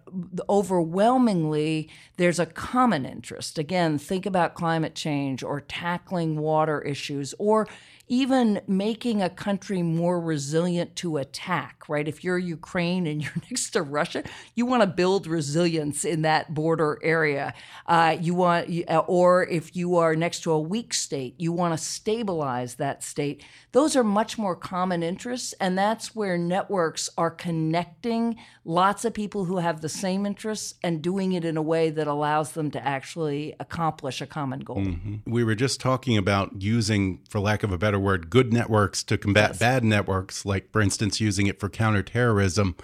overwhelmingly, 0.49 1.91
there's 2.17 2.39
a 2.39 2.47
common 2.47 3.05
interest. 3.05 3.59
Again, 3.59 3.99
think 3.99 4.25
about 4.25 4.55
climate 4.55 4.95
change 4.95 5.43
or 5.43 5.61
tackling 5.61 6.39
water 6.39 6.81
issues 6.81 7.35
or 7.41 7.67
even 8.09 8.61
making 8.69 9.21
a 9.21 9.29
country 9.29 9.83
more 9.83 10.21
resilient 10.21 10.95
to 10.97 11.17
attack, 11.17 11.89
right? 11.89 12.07
If 12.07 12.23
you're 12.23 12.39
Ukraine 12.39 13.07
and 13.07 13.23
you're 13.23 13.33
next 13.51 13.71
to 13.71 13.83
Russia, 13.83 14.23
you 14.55 14.67
want 14.67 14.83
to 14.83 14.87
build 14.87 15.27
resilience 15.27 16.05
in 16.05 16.23
that 16.23 16.55
border 16.55 16.99
area. 17.03 17.55
Uh, 17.87 18.17
you 18.21 18.35
want, 18.35 18.71
uh, 18.89 19.03
or 19.07 19.47
if 19.49 19.75
you 19.75 19.97
are 19.97 20.15
next 20.15 20.41
to 20.41 20.53
a 20.53 20.61
weak 20.61 20.95
state, 20.95 21.35
you 21.39 21.53
want 21.53 21.77
to 21.77 21.85
stabilize 21.85 22.77
that 22.77 23.03
state. 23.03 23.45
Those 23.77 23.95
are 23.95 24.03
much 24.03 24.39
more 24.39 24.57
common 24.57 25.03
interests, 25.03 25.53
and 25.61 25.77
that's 25.77 26.17
where 26.17 26.39
networks 26.39 27.11
are 27.19 27.31
connecting 27.31 28.39
lots 28.65 29.05
of 29.05 29.13
people 29.13 29.45
who 29.45 29.59
have 29.59 29.83
the 29.83 29.89
same 29.91 30.25
interests 30.25 30.73
and 30.83 31.03
doing 31.03 31.35
it 31.35 31.45
in 31.45 31.59
a 31.59 31.63
way 31.63 31.91
that 31.91 32.07
allows 32.07 32.53
them 32.53 32.71
to 32.71 32.83
actually 32.83 33.55
accomplish 33.61 34.23
a 34.23 34.27
common 34.27 34.61
goal. 34.61 34.81
Mm 34.81 35.01
-hmm. 35.05 35.31
We 35.31 35.45
were 35.45 35.55
just 35.55 35.79
talking 35.79 36.17
about 36.17 36.53
using, 36.77 37.21
for 37.29 37.39
lack 37.39 37.63
of 37.63 37.71
a 37.71 37.77
better 37.77 37.99
word, 37.99 38.31
good 38.31 38.51
networks 38.51 39.05
to 39.05 39.19
combat 39.19 39.51
yes. 39.51 39.59
bad 39.59 39.85
networks, 39.85 40.47
like, 40.47 40.69
for 40.73 40.81
instance, 40.81 41.21
using 41.29 41.47
it 41.47 41.61
for 41.61 41.69
counterterrorism. 41.69 42.77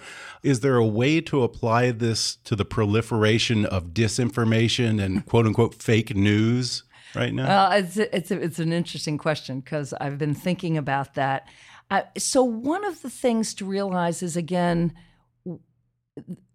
Is 0.43 0.59
there 0.59 0.77
a 0.77 0.91
way 1.01 1.21
to 1.21 1.41
apply 1.41 1.91
this 1.91 2.37
to 2.43 2.55
the 2.55 2.65
proliferation 2.65 3.65
of 3.65 3.93
disinformation 3.93 5.01
and 5.01 5.25
quote 5.25 5.47
unquote 5.47 5.75
fake 5.83 6.13
news 6.13 6.83
right 7.15 7.33
now? 7.33 7.47
Well, 7.47 7.71
it's, 7.71 7.97
it's, 7.97 8.31
it's 8.31 8.59
an 8.59 8.73
interesting 8.73 9.17
question 9.17 9.59
because 9.59 9.93
I've 9.93 10.17
been 10.17 10.35
thinking 10.35 10.77
about 10.77 11.15
that. 11.15 11.47
Uh, 11.89 12.03
so, 12.17 12.43
one 12.43 12.83
of 12.85 13.01
the 13.01 13.09
things 13.09 13.53
to 13.55 13.65
realize 13.65 14.23
is 14.23 14.37
again, 14.37 14.93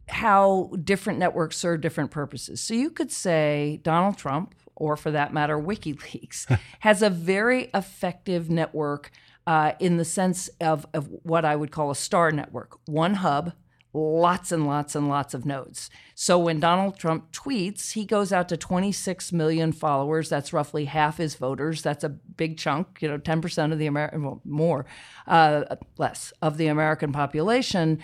how 0.08 0.70
different 0.84 1.18
networks 1.18 1.56
serve 1.56 1.80
different 1.80 2.10
purposes. 2.10 2.60
So 2.60 2.74
you 2.74 2.90
could 2.90 3.12
say 3.12 3.80
Donald 3.82 4.16
Trump 4.16 4.54
or 4.78 4.96
for 4.96 5.10
that 5.10 5.32
matter, 5.32 5.58
WikiLeaks, 5.58 6.58
has 6.80 7.02
a 7.02 7.10
very 7.10 7.68
effective 7.74 8.48
network 8.48 9.10
uh, 9.46 9.72
in 9.80 9.96
the 9.96 10.04
sense 10.04 10.48
of, 10.60 10.86
of 10.94 11.08
what 11.22 11.44
I 11.44 11.56
would 11.56 11.70
call 11.70 11.90
a 11.90 11.96
star 11.96 12.30
network 12.30 12.78
one 12.86 13.14
hub, 13.14 13.52
lots 13.92 14.52
and 14.52 14.66
lots 14.66 14.94
and 14.94 15.08
lots 15.08 15.34
of 15.34 15.46
nodes. 15.46 15.90
So 16.14 16.38
when 16.38 16.60
Donald 16.60 16.98
Trump 16.98 17.32
tweets, 17.32 17.92
he 17.92 18.04
goes 18.04 18.32
out 18.32 18.48
to 18.50 18.56
26 18.56 19.32
million 19.32 19.72
followers. 19.72 20.28
That's 20.28 20.52
roughly 20.52 20.84
half 20.86 21.16
his 21.16 21.36
voters. 21.36 21.82
That's 21.82 22.04
a 22.04 22.08
big 22.08 22.58
chunk, 22.58 22.98
you 23.00 23.08
know, 23.08 23.18
10% 23.18 23.72
of 23.72 23.78
the 23.78 23.86
American, 23.86 24.22
well, 24.22 24.40
more, 24.44 24.84
uh, 25.26 25.76
less 25.96 26.32
of 26.42 26.58
the 26.58 26.66
American 26.66 27.12
population. 27.12 28.00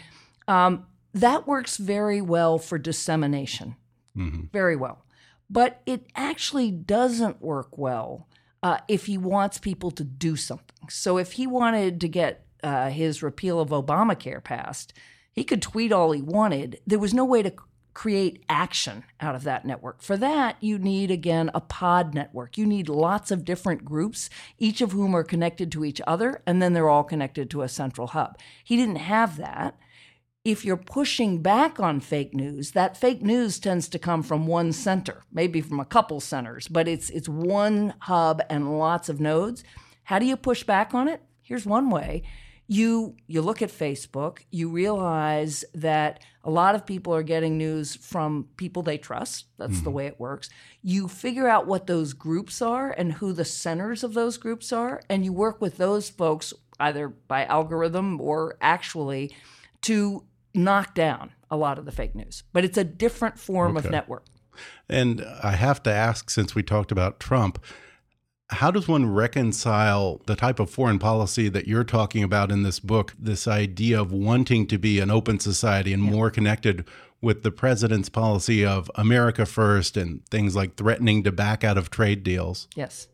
Um, 0.49 0.87
that 1.13 1.47
works 1.47 1.77
very 1.77 2.21
well 2.21 2.59
for 2.59 2.79
dissemination, 2.79 3.77
mm-hmm. 4.17 4.47
very 4.53 4.77
well. 4.77 5.05
But 5.51 5.83
it 5.87 6.07
actually 6.17 6.71
doesn't 6.71 7.43
work 7.43 7.77
well 7.77 8.27
uh, 8.63 8.79
if 8.89 9.07
he 9.07 9.19
wants 9.19 9.59
people 9.59 9.91
to 9.93 10.03
do 10.03 10.37
something. 10.37 10.89
So 10.89 11.19
if 11.19 11.33
he 11.33 11.47
wanted 11.47 12.01
to 12.01 12.09
get 12.09 12.47
uh, 12.63 12.89
his 12.89 13.23
repeal 13.23 13.61
of 13.61 13.69
Obamacare 13.69 14.43
passed, 14.43 14.95
he 15.35 15.45
could 15.45 15.61
tweet 15.61 15.93
all 15.93 16.13
he 16.13 16.23
wanted. 16.23 16.81
There 16.87 16.99
was 16.99 17.13
no 17.13 17.25
way 17.25 17.43
to 17.43 17.53
create 17.93 18.43
action 18.49 19.05
out 19.21 19.35
of 19.35 19.45
that 19.45 19.65
network. 19.65 20.03
For 20.03 20.17
that, 20.17 20.57
you 20.61 20.79
need, 20.79 21.11
again, 21.11 21.51
a 21.55 21.61
pod 21.61 22.15
network. 22.15 22.57
You 22.57 22.67
need 22.67 22.89
lots 22.89 23.31
of 23.31 23.45
different 23.45 23.85
groups, 23.85 24.31
each 24.59 24.81
of 24.81 24.93
whom 24.93 25.15
are 25.15 25.23
connected 25.23 25.71
to 25.73 25.85
each 25.85 26.01
other, 26.07 26.43
and 26.47 26.61
then 26.61 26.73
they're 26.73 26.89
all 26.89 27.05
connected 27.05 27.51
to 27.51 27.63
a 27.63 27.69
central 27.69 28.09
hub. 28.09 28.39
He 28.65 28.77
didn't 28.77 28.97
have 28.97 29.37
that 29.37 29.77
if 30.45 30.63
you're 30.63 30.77
pushing 30.77 31.41
back 31.41 31.81
on 31.81 32.01
fake 32.01 32.35
news, 32.35 32.73
that 32.73 32.99
fake 32.99 33.23
news 33.23 33.59
tends 33.59 33.89
to 33.89 33.99
come 33.99 34.23
from 34.23 34.47
one 34.47 34.73
center, 34.73 35.23
maybe 35.33 35.63
from 35.63 35.81
a 35.81 35.87
couple 35.87 36.21
centers, 36.21 36.69
but 36.69 36.87
it's 36.87 37.09
it's 37.11 37.29
one 37.29 37.95
hub 38.01 38.43
and 38.51 38.79
lots 38.79 39.09
of 39.09 39.21
nodes. 39.21 39.65
How 40.05 40.19
do 40.19 40.27
you 40.27 40.37
push 40.37 40.63
back 40.63 40.93
on 40.93 41.09
it? 41.09 41.23
Here's 41.41 41.65
one 41.65 41.89
way. 41.89 42.23
You 42.67 43.17
you 43.27 43.43
look 43.43 43.61
at 43.61 43.71
Facebook, 43.71 44.39
you 44.51 44.69
realize 44.69 45.65
that 45.75 46.23
a 46.43 46.51
lot 46.51 46.75
of 46.75 46.87
people 46.87 47.15
are 47.15 47.23
getting 47.23 47.59
news 47.59 47.95
from 47.97 48.49
people 48.57 48.83
they 48.83 48.99
trust. 48.99 49.47
That's 49.59 49.75
mm-hmm. 49.75 49.85
the 49.85 49.91
way 49.91 50.07
it 50.07 50.19
works. 50.19 50.49
You 50.83 51.09
figure 51.09 51.49
out 51.49 51.67
what 51.67 51.87
those 51.87 52.13
groups 52.15 52.63
are 52.63 52.91
and 52.91 53.13
who 53.15 53.33
the 53.33 53.45
centers 53.45 54.03
of 54.03 54.15
those 54.15 54.39
groups 54.39 54.73
are, 54.73 55.03
and 55.11 55.25
you 55.25 55.33
work 55.33 55.61
with 55.61 55.77
those 55.77 56.09
folks 56.09 56.55
either 56.81 57.09
by 57.09 57.45
algorithm 57.45 58.21
or 58.21 58.57
actually 58.61 59.35
to 59.83 60.25
knock 60.55 60.95
down 60.95 61.33
a 61.51 61.57
lot 61.57 61.79
of 61.79 61.85
the 61.85 61.93
fake 61.93 62.15
news, 62.15 62.43
but 62.53 62.65
it's 62.65 62.79
a 62.79 62.85
different 62.85 63.39
form 63.39 63.77
okay. 63.77 63.87
of 63.87 63.93
network. 63.93 64.25
And 64.89 65.25
I 65.43 65.53
have 65.53 65.83
to 65.85 65.93
ask, 65.93 66.31
since 66.31 66.55
we 66.55 66.63
talked 66.63 66.93
about 66.93 67.21
Trump, 67.21 67.63
how 68.51 68.71
does 68.71 68.87
one 68.87 69.13
reconcile 69.13 70.21
the 70.27 70.37
type 70.37 70.61
of 70.61 70.71
foreign 70.71 70.99
policy 70.99 71.49
that 71.49 71.67
you're 71.67 71.85
talking 71.85 72.23
about 72.23 72.51
in 72.51 72.63
this 72.63 72.79
book, 72.79 73.15
this 73.19 73.49
idea 73.49 74.01
of 74.01 74.13
wanting 74.13 74.67
to 74.67 74.79
be 74.79 75.01
an 75.01 75.11
open 75.11 75.41
society 75.41 75.93
and 75.93 76.05
yeah. 76.05 76.11
more 76.11 76.31
connected 76.31 76.85
with 77.21 77.43
the 77.43 77.51
president's 77.51 78.11
policy 78.11 78.65
of 78.65 78.91
America 78.97 79.47
first 79.47 79.97
and 79.97 80.25
things 80.27 80.55
like 80.55 80.77
threatening 80.77 81.23
to 81.23 81.33
back 81.33 81.65
out 81.65 81.79
of 81.79 81.91
trade 81.91 82.23
deals? 82.23 82.69
Yes. 82.75 83.09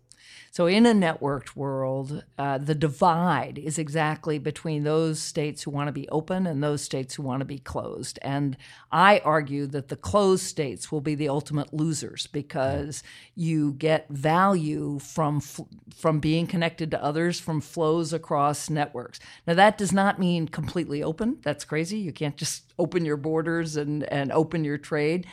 So, 0.52 0.66
in 0.66 0.84
a 0.84 0.92
networked 0.92 1.54
world, 1.54 2.24
uh, 2.36 2.58
the 2.58 2.74
divide 2.74 3.56
is 3.56 3.78
exactly 3.78 4.36
between 4.38 4.82
those 4.82 5.20
states 5.20 5.62
who 5.62 5.70
want 5.70 5.86
to 5.86 5.92
be 5.92 6.08
open 6.08 6.44
and 6.44 6.60
those 6.60 6.82
states 6.82 7.14
who 7.14 7.22
want 7.22 7.40
to 7.40 7.44
be 7.44 7.60
closed. 7.60 8.18
And 8.20 8.56
I 8.90 9.20
argue 9.24 9.66
that 9.68 9.88
the 9.88 9.96
closed 9.96 10.42
states 10.42 10.90
will 10.90 11.00
be 11.00 11.14
the 11.14 11.28
ultimate 11.28 11.72
losers 11.72 12.26
because 12.26 13.04
you 13.36 13.74
get 13.74 14.08
value 14.08 14.98
from 14.98 15.40
from 15.40 16.18
being 16.18 16.48
connected 16.48 16.90
to 16.90 17.02
others 17.02 17.38
from 17.38 17.60
flows 17.60 18.12
across 18.12 18.68
networks. 18.68 19.20
Now, 19.46 19.54
that 19.54 19.78
does 19.78 19.92
not 19.92 20.18
mean 20.18 20.48
completely 20.48 21.00
open. 21.00 21.38
That's 21.42 21.64
crazy. 21.64 21.98
You 21.98 22.12
can't 22.12 22.36
just 22.36 22.64
open 22.76 23.04
your 23.04 23.16
borders 23.16 23.76
and 23.76 24.02
and 24.04 24.32
open 24.32 24.64
your 24.64 24.78
trade. 24.78 25.28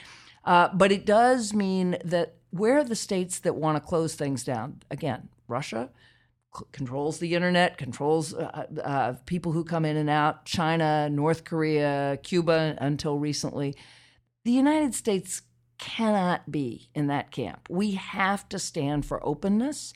Uh, 0.48 0.70
but 0.74 0.94
it 0.94 1.06
does 1.06 1.54
mean 1.54 1.98
that 2.06 2.36
where 2.52 2.78
are 2.78 2.84
the 2.84 2.96
states 2.96 3.40
that 3.40 3.58
want 3.58 3.76
to 3.76 3.86
close 3.86 4.16
things 4.16 4.46
down? 4.46 4.82
Again, 4.90 5.28
Russia 5.50 5.90
c- 6.58 6.64
controls 6.72 7.20
the 7.20 7.36
internet, 7.36 7.78
controls 7.78 8.34
uh, 8.34 8.66
uh, 8.82 9.14
people 9.26 9.52
who 9.52 9.66
come 9.66 9.84
in 9.84 9.98
and 9.98 10.10
out, 10.10 10.46
China, 10.46 11.10
North 11.10 11.44
Korea, 11.44 12.18
Cuba 12.24 12.78
until 12.80 13.20
recently. 13.20 13.76
The 14.46 14.54
United 14.54 14.96
States 14.96 15.42
cannot 15.80 16.50
be 16.50 16.90
in 16.96 17.08
that 17.08 17.30
camp. 17.32 17.68
We 17.70 17.92
have 17.96 18.48
to 18.48 18.58
stand 18.58 19.06
for 19.06 19.24
openness. 19.28 19.94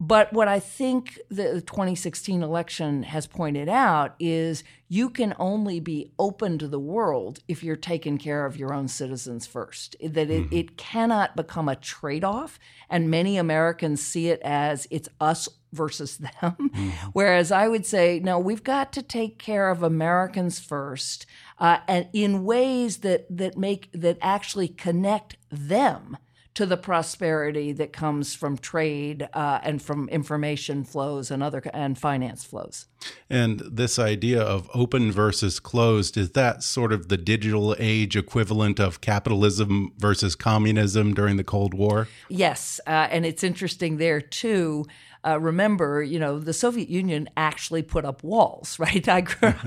But 0.00 0.32
what 0.32 0.46
I 0.46 0.60
think 0.60 1.18
the 1.28 1.60
2016 1.60 2.40
election 2.42 3.02
has 3.02 3.26
pointed 3.26 3.68
out 3.68 4.14
is 4.20 4.62
you 4.88 5.10
can 5.10 5.34
only 5.40 5.80
be 5.80 6.12
open 6.20 6.56
to 6.58 6.68
the 6.68 6.78
world 6.78 7.40
if 7.48 7.64
you're 7.64 7.74
taking 7.74 8.16
care 8.16 8.46
of 8.46 8.56
your 8.56 8.72
own 8.72 8.86
citizens 8.86 9.44
first. 9.44 9.96
That 10.00 10.30
it, 10.30 10.44
mm-hmm. 10.44 10.54
it 10.56 10.76
cannot 10.76 11.34
become 11.34 11.68
a 11.68 11.74
trade 11.74 12.22
off. 12.22 12.60
And 12.88 13.10
many 13.10 13.38
Americans 13.38 14.00
see 14.00 14.28
it 14.28 14.40
as 14.42 14.86
it's 14.88 15.08
us 15.20 15.48
versus 15.72 16.18
them. 16.18 16.30
Mm-hmm. 16.42 16.88
Whereas 17.12 17.50
I 17.50 17.66
would 17.66 17.84
say, 17.84 18.20
no, 18.20 18.38
we've 18.38 18.62
got 18.62 18.92
to 18.92 19.02
take 19.02 19.36
care 19.38 19.68
of 19.68 19.82
Americans 19.82 20.60
first 20.60 21.26
uh, 21.58 21.78
and 21.88 22.08
in 22.12 22.44
ways 22.44 22.98
that, 22.98 23.26
that 23.36 23.58
make 23.58 23.90
that 23.92 24.16
actually 24.22 24.68
connect 24.68 25.36
them 25.50 26.18
to 26.58 26.66
the 26.66 26.76
prosperity 26.76 27.70
that 27.70 27.92
comes 27.92 28.34
from 28.34 28.58
trade 28.58 29.28
uh, 29.32 29.60
and 29.62 29.80
from 29.80 30.08
information 30.08 30.82
flows 30.82 31.30
and 31.30 31.40
other 31.40 31.62
and 31.72 31.96
finance 31.96 32.42
flows. 32.42 32.86
And 33.30 33.60
this 33.60 33.96
idea 33.96 34.42
of 34.42 34.68
open 34.74 35.12
versus 35.12 35.60
closed 35.60 36.16
is 36.16 36.32
that 36.32 36.64
sort 36.64 36.92
of 36.92 37.10
the 37.10 37.16
digital 37.16 37.76
age 37.78 38.16
equivalent 38.16 38.80
of 38.80 39.00
capitalism 39.00 39.92
versus 39.98 40.34
communism 40.34 41.14
during 41.14 41.36
the 41.36 41.44
Cold 41.44 41.74
War? 41.74 42.08
Yes, 42.28 42.80
uh, 42.88 43.06
and 43.08 43.24
it's 43.24 43.44
interesting 43.44 43.98
there 43.98 44.20
too. 44.20 44.84
Uh, 45.28 45.38
remember, 45.38 46.02
you 46.02 46.18
know, 46.18 46.38
the 46.38 46.52
Soviet 46.52 46.88
Union 46.88 47.28
actually 47.36 47.82
put 47.82 48.04
up 48.04 48.22
walls, 48.22 48.78
right? 48.78 49.06
I, 49.08 49.24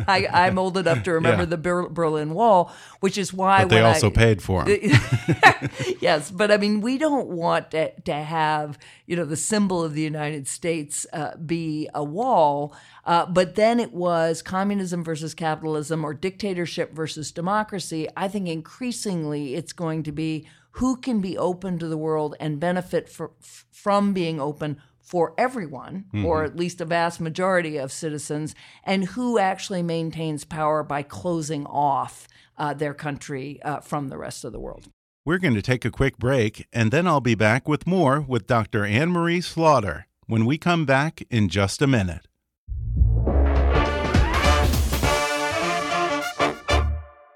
I 0.08 0.48
am 0.48 0.58
old 0.58 0.78
enough 0.78 1.04
to 1.04 1.12
remember 1.14 1.44
yeah. 1.44 1.50
the 1.50 1.58
Ber- 1.58 1.90
Berlin 1.90 2.34
Wall, 2.34 2.72
which 3.00 3.18
is 3.18 3.34
why 3.34 3.64
but 3.64 3.70
they 3.70 3.82
also 3.82 4.08
I, 4.08 4.14
paid 4.14 4.42
for 4.42 4.66
them. 4.66 4.80
yes, 6.00 6.32
but 6.32 6.52
I 6.52 6.58
mean, 6.58 6.82
we 6.82 6.98
don't 6.98 7.28
want 7.28 7.72
to, 7.72 7.92
to, 8.02 8.14
have 8.22 8.78
you 9.08 9.16
know 9.16 9.26
the 9.26 9.36
symbol 9.36 9.84
of 9.84 9.94
the 9.94 10.02
United 10.02 10.48
States 10.48 11.06
uh, 11.14 11.36
be 11.38 11.90
a 11.94 12.04
wall. 12.04 12.76
Uh, 13.04 13.26
but 13.26 13.56
then 13.56 13.80
it 13.80 13.94
was 13.94 14.44
communism 14.44 15.04
versus 15.04 15.34
capitalism 15.34 16.06
or 16.06 16.14
dictatorship 16.14 16.94
versus 16.94 17.32
democracy. 17.32 18.08
I 18.16 18.28
think 18.28 18.48
increasingly 18.48 19.56
it's 19.56 19.74
going 19.74 20.04
to 20.04 20.12
be 20.12 20.48
who 20.76 20.96
can 20.96 21.20
be 21.20 21.38
open 21.38 21.80
to 21.80 21.88
the 21.88 21.98
world 21.98 22.36
and 22.40 22.60
benefit 22.60 23.10
for, 23.10 23.32
from 23.72 24.14
being 24.14 24.40
open 24.40 24.78
for 25.12 25.34
everyone, 25.38 26.06
mm-hmm. 26.14 26.26
or 26.26 26.46
at 26.46 26.56
least 26.56 26.80
a 26.80 26.86
vast 26.86 27.20
majority 27.20 27.76
of 27.76 27.92
citizens, 27.92 28.56
and 28.86 29.04
who 29.04 29.38
actually 29.38 29.84
maintains 29.84 30.46
power 30.46 30.84
by 30.84 31.04
closing 31.04 31.66
off 31.66 32.30
uh, 32.58 32.74
their 32.74 32.94
country 32.94 33.62
uh, 33.64 33.82
from 33.82 34.08
the 34.08 34.18
rest 34.18 34.46
of 34.46 34.54
the 34.54 34.60
world. 34.60 34.88
We're 35.26 35.38
going 35.38 35.54
to 35.54 35.62
take 35.62 35.84
a 35.84 35.92
quick 35.92 36.18
break, 36.18 36.66
and 36.72 36.92
then 36.92 37.06
I'll 37.08 37.20
be 37.20 37.36
back 37.36 37.68
with 37.68 37.86
more 37.86 38.22
with 38.22 38.48
Dr. 38.48 38.86
Anne 38.86 39.12
Marie 39.12 39.42
Slaughter 39.42 40.08
when 40.28 40.46
we 40.46 40.58
come 40.58 40.86
back 40.86 41.22
in 41.30 41.50
just 41.50 41.82
a 41.82 41.88
minute. 41.88 42.26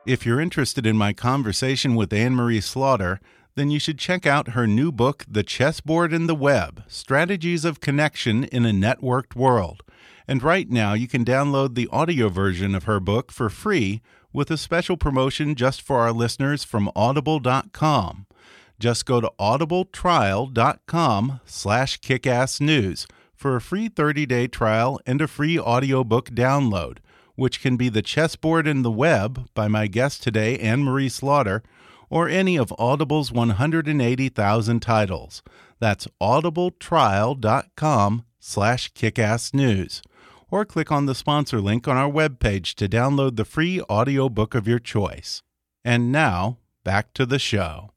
If 0.06 0.26
you're 0.26 0.40
interested 0.40 0.86
in 0.86 0.96
my 0.96 1.12
conversation 1.12 1.96
with 1.96 2.14
Anne 2.14 2.36
Marie 2.36 2.62
Slaughter, 2.62 3.20
then 3.56 3.72
you 3.72 3.80
should 3.80 3.98
check 3.98 4.26
out 4.26 4.50
her 4.50 4.68
new 4.68 4.92
book, 4.92 5.26
The 5.28 5.44
Chessboard 5.44 6.14
and 6.14 6.28
the 6.28 6.36
Web 6.36 6.84
Strategies 6.88 7.66
of 7.66 7.80
Connection 7.80 8.44
in 8.46 8.66
a 8.66 8.72
Networked 8.72 9.36
World. 9.36 9.82
And 10.28 10.44
right 10.44 10.70
now, 10.70 10.94
you 10.94 11.08
can 11.08 11.24
download 11.24 11.76
the 11.76 11.88
audio 11.92 12.30
version 12.30 12.76
of 12.76 12.84
her 12.84 13.00
book 13.00 13.32
for 13.32 13.50
free 13.50 14.02
with 14.34 14.52
a 14.52 14.58
special 14.58 14.98
promotion 14.98 15.56
just 15.56 15.82
for 15.82 16.00
our 16.00 16.12
listeners 16.12 16.64
from 16.64 16.92
audible.com. 16.96 18.26
Just 18.78 19.06
go 19.06 19.22
to 19.22 19.32
audibletrial.com 19.40 21.40
slash 21.46 22.00
kickassnews 22.02 23.06
for 23.34 23.56
a 23.56 23.62
free 23.62 23.90
30-day 23.90 24.48
trial 24.48 25.00
and 25.06 25.22
a 25.22 25.28
free 25.28 25.58
audiobook 25.58 26.32
download 26.32 26.98
which 27.36 27.62
can 27.62 27.78
be 27.78 27.90
The 27.90 28.02
Chessboard 28.02 28.68
and 28.68 28.84
the 28.84 28.92
Web 28.92 29.50
by 29.54 29.68
my 29.68 29.88
guest 29.88 30.24
today, 30.24 30.58
Anne 30.58 30.84
Marie 30.84 31.10
Slaughter, 31.10 31.64
or 32.10 32.30
any 32.30 32.58
of 32.58 32.74
Audible's 32.78 33.32
180,000 33.32 34.80
titles. 34.80 35.42
That's 35.80 36.08
audibletrial.com 36.22 38.26
slash 38.40 38.94
kickassnews. 38.94 40.02
Or 40.50 40.66
click 40.66 40.92
on 40.92 41.06
the 41.06 41.16
sponsor 41.16 41.60
link 41.60 41.88
on 41.88 41.98
our 41.98 42.10
webpage 42.10 42.76
to 42.76 42.88
download 42.88 43.36
the 43.36 43.46
free 43.46 43.82
audiobook 43.82 44.56
of 44.56 44.68
your 44.68 44.80
choice. 44.80 45.42
And 45.84 46.12
now, 46.12 46.60
back 46.84 47.14
to 47.16 47.26
the 47.26 47.40
show. 47.40 47.92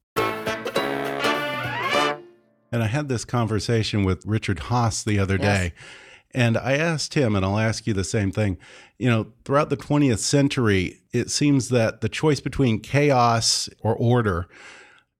And 2.70 2.82
I 2.82 2.86
had 2.86 3.08
this 3.08 3.24
conversation 3.24 4.04
with 4.04 4.26
Richard 4.26 4.58
Haass 4.58 5.04
the 5.04 5.18
other 5.18 5.38
yes. 5.40 5.58
day 5.58 5.72
and 6.34 6.58
I 6.58 6.76
asked 6.76 7.14
him, 7.14 7.34
and 7.34 7.44
I'll 7.44 7.58
ask 7.58 7.86
you 7.86 7.94
the 7.94 8.04
same 8.04 8.30
thing. 8.30 8.58
You 8.98 9.08
know, 9.08 9.26
throughout 9.44 9.70
the 9.70 9.76
20th 9.76 10.18
century, 10.18 11.00
it 11.12 11.30
seems 11.30 11.70
that 11.70 12.00
the 12.00 12.08
choice 12.08 12.40
between 12.40 12.80
chaos 12.80 13.68
or 13.80 13.94
order 13.94 14.48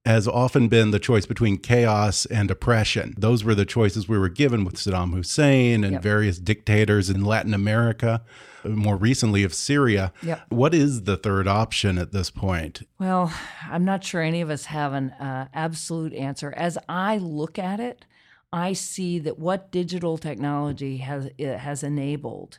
has 0.04 0.26
often 0.26 0.68
been 0.68 0.90
the 0.90 0.98
choice 0.98 1.26
between 1.26 1.58
chaos 1.58 2.24
and 2.26 2.50
oppression. 2.50 3.14
Those 3.18 3.44
were 3.44 3.54
the 3.54 3.66
choices 3.66 4.08
we 4.08 4.18
were 4.18 4.30
given 4.30 4.64
with 4.64 4.76
Saddam 4.76 5.12
Hussein 5.12 5.84
and 5.84 5.94
yep. 5.94 6.02
various 6.02 6.38
dictators 6.38 7.10
in 7.10 7.24
Latin 7.24 7.52
America, 7.52 8.22
more 8.64 8.96
recently 8.96 9.44
of 9.44 9.52
Syria. 9.52 10.12
Yep. 10.22 10.46
What 10.48 10.72
is 10.72 11.02
the 11.02 11.18
third 11.18 11.46
option 11.46 11.98
at 11.98 12.12
this 12.12 12.30
point? 12.30 12.86
Well, 12.98 13.32
I'm 13.70 13.84
not 13.84 14.02
sure 14.02 14.22
any 14.22 14.40
of 14.40 14.48
us 14.48 14.66
have 14.66 14.94
an 14.94 15.10
uh, 15.10 15.48
absolute 15.52 16.14
answer. 16.14 16.54
As 16.56 16.78
I 16.88 17.18
look 17.18 17.58
at 17.58 17.78
it, 17.78 18.06
I 18.52 18.72
see 18.72 19.18
that 19.20 19.38
what 19.38 19.70
digital 19.70 20.16
technology 20.16 20.98
has 20.98 21.30
has 21.38 21.82
enabled 21.82 22.58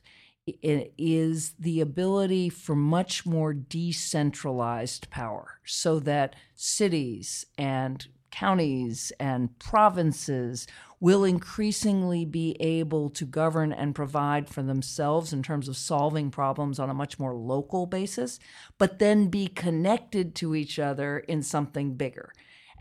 is 0.62 1.54
the 1.60 1.82
ability 1.82 2.50
for 2.50 2.76
much 2.76 3.26
more 3.26 3.54
decentralized 3.54 5.10
power 5.10 5.60
so 5.66 6.00
that 6.00 6.36
cities 6.56 7.46
and 7.58 8.08
counties 8.32 9.12
and 9.20 9.58
provinces 9.60 10.68
will 11.00 11.24
increasingly 11.24 12.26
be 12.26 12.56
able 12.60 13.10
to 13.10 13.26
govern 13.26 13.72
and 13.72 13.96
provide 13.96 14.50
for 14.50 14.62
themselves 14.62 15.34
in 15.34 15.42
terms 15.42 15.68
of 15.68 15.78
solving 15.78 16.30
problems 16.30 16.80
on 16.80 16.90
a 16.90 16.94
much 16.94 17.18
more 17.18 17.34
local 17.34 17.86
basis, 17.86 18.40
but 18.78 19.00
then 19.00 19.28
be 19.28 19.48
connected 19.48 20.36
to 20.36 20.56
each 20.56 20.78
other 20.78 21.20
in 21.20 21.42
something 21.42 21.96
bigger. 21.96 22.32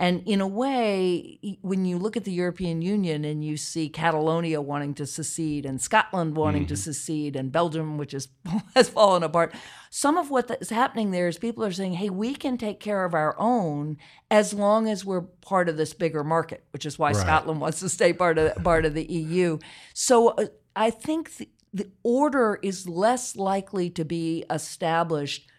And 0.01 0.23
in 0.27 0.41
a 0.41 0.47
way, 0.47 1.59
when 1.61 1.85
you 1.85 1.99
look 1.99 2.17
at 2.17 2.23
the 2.23 2.31
European 2.31 2.83
Union 2.83 3.25
and 3.25 3.45
you 3.45 3.57
see 3.57 3.89
Catalonia 3.89 4.61
wanting 4.61 4.95
to 4.95 5.07
secede 5.07 5.67
and 5.67 5.81
Scotland 5.81 6.37
wanting 6.37 6.63
mm-hmm. 6.63 6.69
to 6.69 6.77
secede 6.77 7.35
and 7.35 7.51
Belgium, 7.51 7.99
which 7.99 8.15
is, 8.15 8.29
has 8.77 8.89
fallen 8.89 9.25
apart, 9.25 9.53
some 9.91 10.17
of 10.17 10.31
what 10.31 10.57
is 10.61 10.71
happening 10.71 11.11
there 11.11 11.27
is 11.27 11.37
people 11.37 11.65
are 11.65 11.73
saying, 11.73 11.95
hey, 11.95 12.11
we 12.11 12.35
can 12.35 12.57
take 12.57 12.79
care 12.79 13.05
of 13.05 13.13
our 13.13 13.35
own 13.41 13.97
as 14.31 14.55
long 14.55 14.89
as 14.89 15.05
we're 15.05 15.23
part 15.23 15.69
of 15.69 15.77
this 15.77 15.95
bigger 15.95 16.23
market, 16.23 16.63
which 16.71 16.87
is 16.87 16.97
why 16.97 17.09
right. 17.09 17.17
Scotland 17.17 17.61
wants 17.61 17.81
to 17.81 17.89
stay 17.89 18.13
part 18.13 18.39
of, 18.39 18.55
part 18.63 18.85
of 18.85 18.95
the 18.95 19.05
EU. 19.05 19.59
So 19.95 20.29
uh, 20.29 20.47
I 20.77 20.91
think 20.91 21.39
the, 21.39 21.49
the 21.75 21.91
order 22.05 22.61
is 22.63 22.89
less 22.89 23.35
likely 23.35 23.91
to 23.91 24.05
be 24.05 24.45
established 24.49 25.51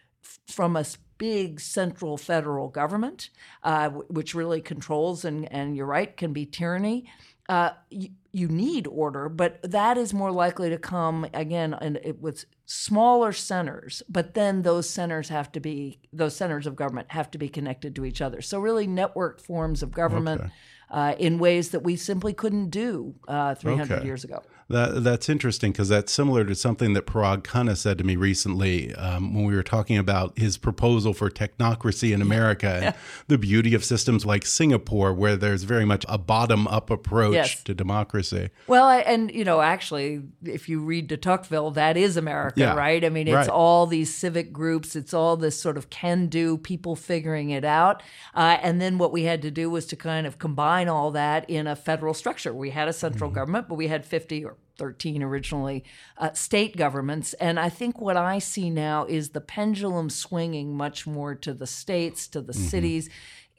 from 0.47 0.77
a 0.77 0.85
big 1.19 1.59
central 1.59 2.17
federal 2.17 2.69
government, 2.69 3.29
uh, 3.61 3.89
which 3.89 4.33
really 4.33 4.61
controls 4.61 5.23
and, 5.23 5.51
and 5.53 5.77
you're 5.77 5.85
right, 5.85 6.17
can 6.17 6.33
be 6.33 6.47
tyranny. 6.47 7.07
Uh, 7.47 7.71
you, 7.89 8.09
you, 8.31 8.47
need 8.47 8.85
order, 8.85 9.27
but 9.27 9.59
that 9.63 9.97
is 9.97 10.13
more 10.13 10.31
likely 10.31 10.69
to 10.69 10.77
come 10.77 11.25
again 11.33 11.75
in, 11.81 12.15
with 12.19 12.45
smaller 12.67 13.33
centers. 13.33 14.03
But 14.07 14.35
then 14.35 14.61
those 14.61 14.87
centers 14.87 15.29
have 15.29 15.51
to 15.53 15.59
be 15.59 15.99
those 16.13 16.35
centers 16.35 16.67
of 16.67 16.75
government 16.75 17.11
have 17.11 17.31
to 17.31 17.39
be 17.39 17.49
connected 17.49 17.95
to 17.95 18.05
each 18.05 18.21
other. 18.21 18.41
So 18.41 18.59
really, 18.59 18.87
networked 18.87 19.41
forms 19.41 19.81
of 19.81 19.91
government 19.91 20.41
okay. 20.41 20.51
uh, 20.91 21.15
in 21.17 21.39
ways 21.39 21.69
that 21.71 21.79
we 21.79 21.95
simply 21.95 22.33
couldn't 22.33 22.69
do 22.69 23.15
uh, 23.27 23.55
300 23.55 23.95
okay. 23.95 24.05
years 24.05 24.23
ago. 24.23 24.43
That, 24.69 25.03
that's 25.03 25.29
interesting 25.29 25.71
because 25.71 25.89
that's 25.89 26.11
similar 26.11 26.45
to 26.45 26.53
something 26.53 26.93
that 26.93 27.07
Parag 27.07 27.41
Khanna 27.41 27.75
said 27.75 27.97
to 27.97 28.03
me 28.03 28.15
recently 28.15 28.93
um, 28.93 29.33
when 29.33 29.45
we 29.45 29.55
were 29.55 29.63
talking 29.63 29.97
about 29.97 30.37
his 30.37 30.57
proposal 30.57 31.15
for 31.15 31.31
technocracy 31.31 32.13
in 32.13 32.21
America 32.21 32.79
and 32.83 32.95
the 33.27 33.39
beauty 33.39 33.73
of 33.73 33.83
systems 33.83 34.27
like 34.27 34.45
Singapore, 34.45 35.11
where 35.11 35.35
there's 35.35 35.63
very 35.63 35.85
much 35.85 36.05
a 36.07 36.19
bottom 36.19 36.67
up 36.67 36.91
approach 36.91 37.33
yes. 37.33 37.63
to 37.63 37.73
democracy. 37.73 38.51
Well, 38.67 38.89
and, 38.89 39.31
you 39.33 39.43
know, 39.43 39.61
actually, 39.61 40.21
if 40.43 40.69
you 40.69 40.81
read 40.81 41.07
de 41.07 41.17
Tocqueville, 41.17 41.71
that 41.71 41.97
is 41.97 42.15
America, 42.15 42.59
yeah. 42.59 42.75
right? 42.75 43.03
I 43.03 43.09
mean, 43.09 43.27
it's 43.27 43.35
right. 43.35 43.49
all 43.49 43.87
these 43.87 44.13
civic 44.13 44.53
groups, 44.53 44.95
it's 44.95 45.15
all 45.15 45.35
this 45.35 45.59
sort 45.59 45.77
of 45.77 45.89
can 45.89 46.27
do, 46.27 46.59
people 46.59 46.95
figuring 46.95 47.49
it 47.49 47.65
out. 47.65 48.03
Uh, 48.35 48.59
and 48.61 48.79
then 48.79 48.99
what 48.99 49.11
we 49.11 49.23
had 49.23 49.41
to 49.41 49.49
do 49.49 49.71
was 49.71 49.87
to 49.87 49.95
kind 49.95 50.27
of 50.27 50.37
combine 50.37 50.87
all 50.87 51.09
that 51.09 51.49
in 51.49 51.65
a 51.65 51.75
federal 51.75 52.13
structure. 52.13 52.53
We 52.53 52.69
had 52.69 52.87
a 52.87 52.93
central 52.93 53.31
mm 53.31 53.33
-hmm. 53.33 53.39
government, 53.39 53.67
but 53.67 53.75
we 53.75 53.87
had 53.87 54.05
50 54.05 54.45
or 54.45 54.58
13 54.77 55.21
originally, 55.21 55.83
uh, 56.17 56.31
state 56.33 56.77
governments. 56.77 57.33
And 57.33 57.59
I 57.59 57.69
think 57.69 57.99
what 57.99 58.17
I 58.17 58.39
see 58.39 58.69
now 58.69 59.05
is 59.05 59.29
the 59.29 59.41
pendulum 59.41 60.09
swinging 60.09 60.75
much 60.75 61.05
more 61.05 61.35
to 61.35 61.53
the 61.53 61.67
states, 61.67 62.27
to 62.29 62.41
the 62.41 62.53
mm-hmm. 62.53 62.63
cities. 62.63 63.09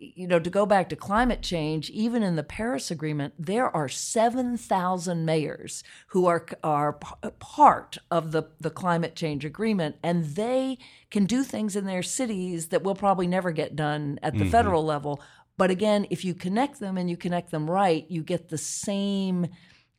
You 0.03 0.27
know, 0.27 0.39
to 0.39 0.49
go 0.49 0.65
back 0.65 0.89
to 0.89 0.97
climate 0.97 1.43
change, 1.43 1.91
even 1.91 2.23
in 2.23 2.35
the 2.35 2.43
Paris 2.43 2.91
Agreement, 2.91 3.35
there 3.39 3.69
are 3.77 3.87
7,000 3.87 5.27
mayors 5.27 5.85
who 6.07 6.25
are, 6.25 6.47
are 6.65 6.95
part 6.95 7.99
of 8.11 8.33
the, 8.33 8.45
the 8.59 8.71
climate 8.71 9.15
change 9.15 9.45
agreement, 9.45 9.97
and 10.03 10.25
they 10.25 10.79
can 11.11 11.27
do 11.27 11.45
things 11.45 11.77
in 11.77 11.85
their 11.85 12.03
cities 12.03 12.69
that 12.69 12.83
will 12.83 12.95
probably 12.95 13.27
never 13.27 13.51
get 13.51 13.77
done 13.77 14.19
at 14.23 14.33
the 14.33 14.41
mm-hmm. 14.41 14.51
federal 14.51 14.83
level. 14.83 15.21
But 15.59 15.71
again, 15.71 16.07
if 16.09 16.25
you 16.25 16.33
connect 16.33 16.81
them 16.81 16.97
and 16.97 17.11
you 17.11 17.19
connect 17.19 17.51
them 17.51 17.71
right, 17.71 18.07
you 18.09 18.23
get 18.23 18.49
the 18.49 18.57
same 18.57 19.49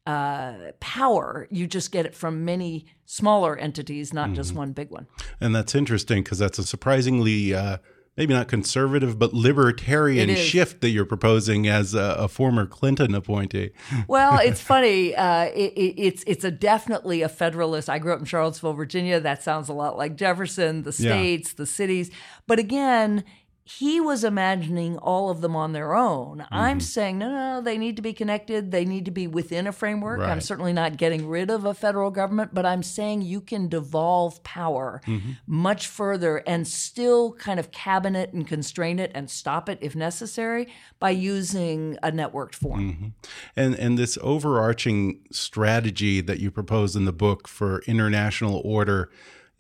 uh, 0.06 0.72
power. 0.80 1.48
You 1.52 1.68
just 1.68 1.92
get 1.92 2.06
it 2.06 2.16
from 2.16 2.46
many 2.46 2.86
smaller 3.06 3.56
entities, 3.56 4.14
not 4.14 4.28
mm 4.28 4.34
-hmm. 4.34 4.36
just 4.36 4.56
one 4.56 4.74
big 4.74 4.90
one. 4.90 5.08
And 5.40 5.56
that's 5.56 5.76
interesting 5.76 6.24
because 6.24 6.40
that's 6.40 6.60
a 6.60 6.64
surprisingly 6.64 7.54
uh, 7.54 7.78
maybe 8.18 8.34
not 8.34 8.48
conservative, 8.48 9.18
but 9.18 9.34
libertarian 9.34 10.36
shift 10.36 10.82
that 10.82 10.90
you're 10.90 11.06
proposing 11.06 11.68
as 11.68 11.94
a, 11.94 12.16
a 12.20 12.28
former 12.28 12.66
Clinton 12.66 13.16
appointee. 13.16 13.72
well, 14.08 14.38
it's 14.40 14.62
funny. 14.62 15.16
Uh, 15.16 15.46
it, 15.46 15.74
it, 15.74 16.02
it's 16.02 16.24
it's 16.28 16.44
a 16.44 16.52
definitely 16.52 17.22
a 17.22 17.30
federalist. 17.30 17.90
I 17.90 18.00
grew 18.00 18.14
up 18.14 18.20
in 18.20 18.26
Charlottesville, 18.26 18.74
Virginia. 18.74 19.20
That 19.20 19.44
sounds 19.44 19.70
a 19.70 19.74
lot 19.74 19.98
like 19.98 20.16
Jefferson. 20.16 20.84
The 20.84 20.92
states, 20.92 21.50
yeah. 21.50 21.58
the 21.58 21.66
cities, 21.66 22.12
but 22.48 22.60
again 22.60 23.24
he 23.64 24.02
was 24.02 24.24
imagining 24.24 24.98
all 24.98 25.30
of 25.30 25.42
them 25.42 25.56
on 25.56 25.72
their 25.72 25.94
own. 25.96 26.40
Mm-hmm. 26.40 26.54
I'm 26.54 26.80
saying, 26.80 27.20
no, 27.20 27.30
no, 27.30 27.56
no, 27.56 27.62
they 27.62 27.78
need 27.78 27.96
to 27.96 28.02
be 28.02 28.12
connected. 28.12 28.72
They 28.72 28.86
need 28.86 29.06
to 29.06 29.12
be 29.12 29.28
within 29.28 29.68
a 29.68 29.72
framework. 29.72 30.20
Right. 30.20 30.30
I'm 30.30 30.42
certainly 30.42 30.74
not 30.74 30.98
getting 30.98 31.28
rid 31.28 31.52
of 31.52 31.64
a 31.64 31.74
federal 31.74 32.10
government, 32.10 32.54
but 32.54 32.66
I'm 32.66 32.82
saying 32.82 33.22
you 33.22 33.40
can 33.40 33.70
devolve 33.70 34.44
power 34.44 35.02
mm-hmm. 35.06 35.32
much 35.46 35.88
further 35.88 36.38
and 36.48 36.68
still 36.68 37.34
kind 37.34 37.60
of 37.60 37.72
cabinet 37.72 38.34
and 38.34 38.48
constrain 38.48 38.98
it 38.98 39.12
and 39.14 39.30
stop 39.30 39.70
it 39.70 39.78
if 39.82 39.96
necessary 39.96 40.68
by 41.00 41.12
using 41.12 41.98
a 42.02 42.12
networked 42.12 42.56
form. 42.56 42.92
Mm-hmm. 42.92 43.08
And 43.56 43.76
and 43.76 43.98
this 43.98 44.18
overarching 44.22 45.20
strategy 45.32 46.22
that 46.22 46.40
you 46.40 46.50
propose 46.50 46.96
in 46.96 47.06
the 47.06 47.14
book 47.14 47.48
for 47.48 47.84
international 47.86 48.62
order 48.66 49.10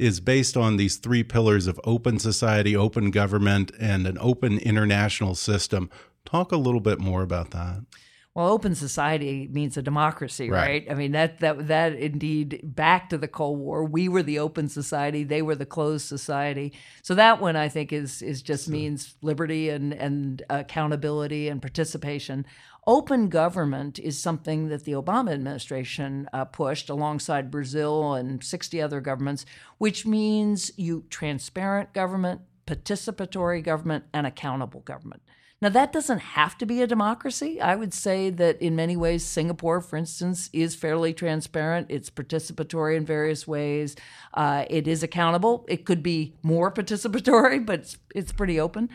is 0.01 0.19
based 0.19 0.57
on 0.57 0.77
these 0.77 0.97
three 0.97 1.23
pillars 1.23 1.67
of 1.67 1.79
open 1.83 2.17
society, 2.17 2.75
open 2.75 3.11
government, 3.11 3.71
and 3.79 4.07
an 4.07 4.17
open 4.19 4.57
international 4.57 5.35
system. 5.35 5.91
Talk 6.25 6.51
a 6.51 6.57
little 6.57 6.79
bit 6.79 6.99
more 6.99 7.21
about 7.21 7.51
that. 7.51 7.85
Well, 8.33 8.47
open 8.47 8.75
society 8.75 9.49
means 9.51 9.75
a 9.75 9.81
democracy, 9.81 10.49
right? 10.49 10.85
right? 10.87 10.87
I 10.89 10.93
mean 10.93 11.11
that 11.11 11.39
that 11.39 11.67
that 11.67 11.95
indeed 11.95 12.61
back 12.63 13.09
to 13.09 13.17
the 13.17 13.27
Cold 13.27 13.59
War, 13.59 13.83
we 13.83 14.07
were 14.07 14.23
the 14.23 14.39
open 14.39 14.69
society, 14.69 15.25
they 15.25 15.41
were 15.41 15.55
the 15.55 15.65
closed 15.65 16.07
society. 16.07 16.71
So 17.03 17.13
that 17.15 17.41
one 17.41 17.57
I 17.57 17.67
think 17.67 17.91
is 17.91 18.21
is 18.21 18.41
just 18.41 18.69
means 18.69 19.15
liberty 19.21 19.69
and 19.69 19.93
and 19.93 20.41
accountability 20.49 21.49
and 21.49 21.61
participation. 21.61 22.45
Open 22.87 23.29
government 23.29 23.99
is 23.99 24.17
something 24.17 24.69
that 24.69 24.85
the 24.85 24.93
Obama 24.93 25.33
administration 25.33 26.27
uh, 26.33 26.45
pushed 26.45 26.89
alongside 26.89 27.51
Brazil 27.51 28.15
and 28.15 28.43
60 28.43 28.81
other 28.81 28.99
governments, 28.99 29.45
which 29.77 30.05
means 30.07 30.71
you 30.77 31.05
transparent 31.11 31.93
government, 31.93 32.41
participatory 32.65 33.63
government, 33.63 34.05
and 34.13 34.25
accountable 34.25 34.79
government. 34.79 35.21
Now, 35.61 35.69
that 35.69 35.93
doesn't 35.93 36.19
have 36.19 36.57
to 36.57 36.65
be 36.65 36.81
a 36.81 36.87
democracy. 36.87 37.61
I 37.61 37.75
would 37.75 37.93
say 37.93 38.31
that 38.31 38.59
in 38.59 38.75
many 38.75 38.97
ways, 38.97 39.23
Singapore, 39.23 39.79
for 39.79 39.95
instance, 39.95 40.49
is 40.51 40.73
fairly 40.73 41.13
transparent. 41.13 41.85
It's 41.91 42.09
participatory 42.09 42.97
in 42.97 43.05
various 43.05 43.47
ways. 43.47 43.95
Uh, 44.33 44.65
it 44.71 44.87
is 44.87 45.03
accountable. 45.03 45.67
It 45.69 45.85
could 45.85 46.01
be 46.01 46.33
more 46.41 46.71
participatory, 46.73 47.63
but 47.63 47.81
it's, 47.81 47.97
it's 48.15 48.31
pretty 48.31 48.59
open. 48.59 48.89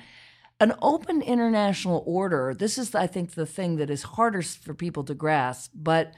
An 0.59 0.73
open 0.81 1.21
international 1.21 2.03
order, 2.07 2.55
this 2.55 2.79
is, 2.79 2.95
I 2.95 3.07
think, 3.07 3.33
the 3.33 3.45
thing 3.45 3.77
that 3.77 3.90
is 3.90 4.03
hardest 4.03 4.59
for 4.59 4.73
people 4.73 5.05
to 5.05 5.14
grasp, 5.14 5.73
but 5.75 6.14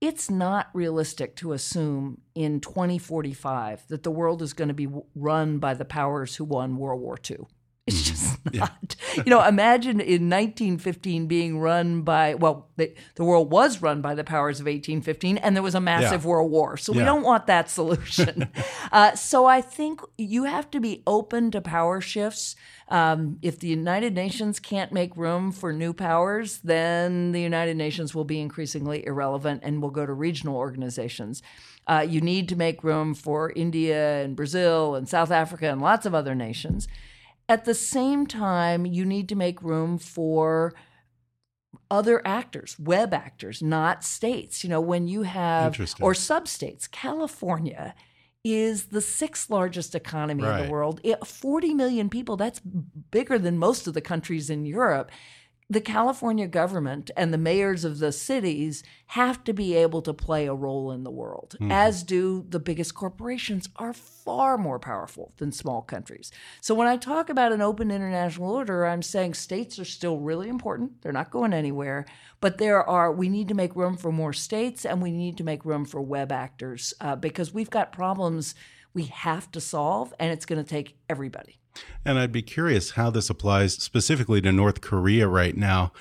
it's 0.00 0.28
not 0.28 0.68
realistic 0.74 1.36
to 1.36 1.52
assume 1.52 2.20
in 2.34 2.60
2045 2.60 3.86
that 3.88 4.02
the 4.02 4.10
world 4.10 4.42
is 4.42 4.52
going 4.52 4.68
to 4.68 4.74
be 4.74 4.88
run 5.14 5.58
by 5.58 5.74
the 5.74 5.84
powers 5.84 6.36
who 6.36 6.44
won 6.44 6.76
World 6.76 7.00
War 7.00 7.18
II. 7.30 7.46
It's 7.88 8.02
mm-hmm. 8.02 8.50
just 8.50 8.54
not. 8.54 8.96
Yeah. 9.16 9.22
you 9.24 9.30
know, 9.30 9.42
imagine 9.42 10.00
in 10.00 10.28
1915 10.28 11.26
being 11.26 11.58
run 11.58 12.02
by, 12.02 12.34
well, 12.34 12.68
the, 12.76 12.94
the, 13.14 13.24
world 13.24 13.50
was 13.50 13.80
run 13.80 14.02
by 14.02 14.14
the 14.14 14.24
powers 14.24 14.60
of 14.60 14.66
1815, 14.66 15.38
and 15.38 15.56
there 15.56 15.62
was 15.62 15.74
a 15.74 15.80
massive 15.80 16.22
yeah. 16.22 16.28
world 16.28 16.50
war. 16.50 16.76
So 16.76 16.92
yeah. 16.92 16.98
we 16.98 17.04
don't 17.04 17.22
want 17.22 17.46
that 17.46 17.70
solution. 17.70 18.50
uh, 18.92 19.14
so 19.14 19.46
I 19.46 19.62
think 19.62 20.02
you 20.18 20.44
have 20.44 20.70
to 20.72 20.80
be 20.80 21.02
open 21.06 21.50
to 21.52 21.62
power 21.62 22.02
shifts. 22.02 22.56
Um, 22.90 23.38
if 23.40 23.58
the 23.58 23.68
United 23.68 24.14
Nations 24.14 24.60
can't 24.60 24.92
make 24.92 25.16
room 25.16 25.50
for 25.50 25.72
new 25.72 25.94
powers, 25.94 26.58
then 26.58 27.32
the 27.32 27.40
United 27.40 27.76
Nations 27.76 28.14
will 28.14 28.24
be 28.24 28.40
increasingly 28.40 29.06
irrelevant 29.06 29.62
and 29.64 29.80
will 29.80 29.90
go 29.90 30.04
to 30.04 30.12
regional 30.12 30.56
organizations. 30.56 31.42
Uh, 31.86 32.04
you 32.06 32.20
need 32.20 32.50
to 32.50 32.56
make 32.56 32.84
room 32.84 33.14
for 33.14 33.50
India 33.56 34.22
and 34.22 34.36
Brazil 34.36 34.94
and 34.94 35.08
South 35.08 35.30
Africa 35.30 35.70
and 35.70 35.80
lots 35.80 36.04
of 36.04 36.14
other 36.14 36.34
nations. 36.34 36.86
At 37.48 37.64
the 37.64 37.74
same 37.74 38.26
time, 38.26 38.84
you 38.84 39.04
need 39.04 39.28
to 39.30 39.34
make 39.34 39.62
room 39.62 39.98
for 39.98 40.74
other 41.90 42.20
actors, 42.26 42.78
web 42.78 43.14
actors, 43.14 43.62
not 43.62 44.04
states. 44.04 44.62
You 44.62 44.70
know, 44.70 44.80
when 44.80 45.08
you 45.08 45.22
have, 45.22 45.78
or 46.00 46.12
substates, 46.12 46.90
California 46.90 47.94
is 48.44 48.86
the 48.86 49.00
sixth 49.00 49.50
largest 49.50 49.94
economy 49.94 50.42
right. 50.42 50.60
in 50.60 50.66
the 50.66 50.72
world. 50.72 51.00
It, 51.02 51.26
40 51.26 51.74
million 51.74 52.08
people, 52.08 52.36
that's 52.36 52.60
bigger 52.60 53.38
than 53.38 53.58
most 53.58 53.86
of 53.86 53.94
the 53.94 54.00
countries 54.00 54.50
in 54.50 54.64
Europe 54.64 55.10
the 55.70 55.80
California 55.82 56.46
government 56.46 57.10
and 57.14 57.32
the 57.32 57.38
mayors 57.38 57.84
of 57.84 57.98
the 57.98 58.10
cities 58.10 58.82
have 59.08 59.44
to 59.44 59.52
be 59.52 59.74
able 59.74 60.00
to 60.00 60.14
play 60.14 60.46
a 60.46 60.54
role 60.54 60.90
in 60.90 61.04
the 61.04 61.10
world, 61.10 61.56
mm. 61.60 61.70
as 61.70 62.02
do 62.02 62.46
the 62.48 62.58
biggest 62.58 62.94
corporations 62.94 63.68
are 63.76 63.92
far 63.92 64.56
more 64.56 64.78
powerful 64.78 65.32
than 65.36 65.52
small 65.52 65.82
countries. 65.82 66.30
So 66.62 66.74
when 66.74 66.88
I 66.88 66.96
talk 66.96 67.28
about 67.28 67.52
an 67.52 67.60
open 67.60 67.90
international 67.90 68.50
order, 68.50 68.86
I'm 68.86 69.02
saying 69.02 69.34
states 69.34 69.78
are 69.78 69.84
still 69.84 70.18
really 70.18 70.48
important. 70.48 71.02
They're 71.02 71.12
not 71.12 71.30
going 71.30 71.52
anywhere, 71.52 72.06
but 72.40 72.56
there 72.56 72.82
are 72.82 73.12
we 73.12 73.28
need 73.28 73.48
to 73.48 73.54
make 73.54 73.76
room 73.76 73.98
for 73.98 74.10
more 74.10 74.32
states 74.32 74.86
and 74.86 75.02
we 75.02 75.12
need 75.12 75.36
to 75.36 75.44
make 75.44 75.66
room 75.66 75.84
for 75.84 76.00
web 76.00 76.32
actors 76.32 76.94
uh, 77.02 77.16
because 77.16 77.52
we've 77.52 77.70
got 77.70 77.92
problems 77.92 78.54
we 78.94 79.04
have 79.04 79.50
to 79.52 79.60
solve 79.60 80.14
and 80.18 80.32
it's 80.32 80.46
going 80.46 80.62
to 80.62 80.68
take 80.68 80.96
everybody. 81.10 81.60
And 82.04 82.18
I'd 82.18 82.32
be 82.32 82.42
curious 82.42 82.92
how 82.92 83.10
this 83.10 83.30
applies 83.30 83.74
specifically 83.74 84.40
to 84.42 84.52
North 84.52 84.80
Korea 84.80 85.28
right 85.28 85.56
now. 85.56 85.92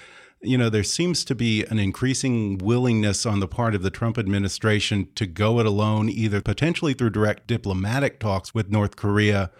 You 0.42 0.58
know, 0.58 0.70
there 0.70 0.84
seems 0.84 1.26
to 1.26 1.36
be 1.36 1.66
an 1.66 1.80
increasing 1.80 2.60
willingness 2.60 3.26
on 3.26 3.40
the 3.40 3.48
part 3.48 3.74
of 3.74 3.82
the 3.82 3.90
Trump 3.90 4.18
administration 4.18 5.10
to 5.16 5.26
go 5.26 5.60
it 5.60 5.66
alone, 5.66 6.10
either 6.10 6.42
potentially 6.42 6.94
through 6.94 7.10
direct 7.10 7.48
diplomatic 7.48 8.20
talks 8.20 8.54
with 8.54 8.70
North 8.70 8.96
Korea 8.96 9.52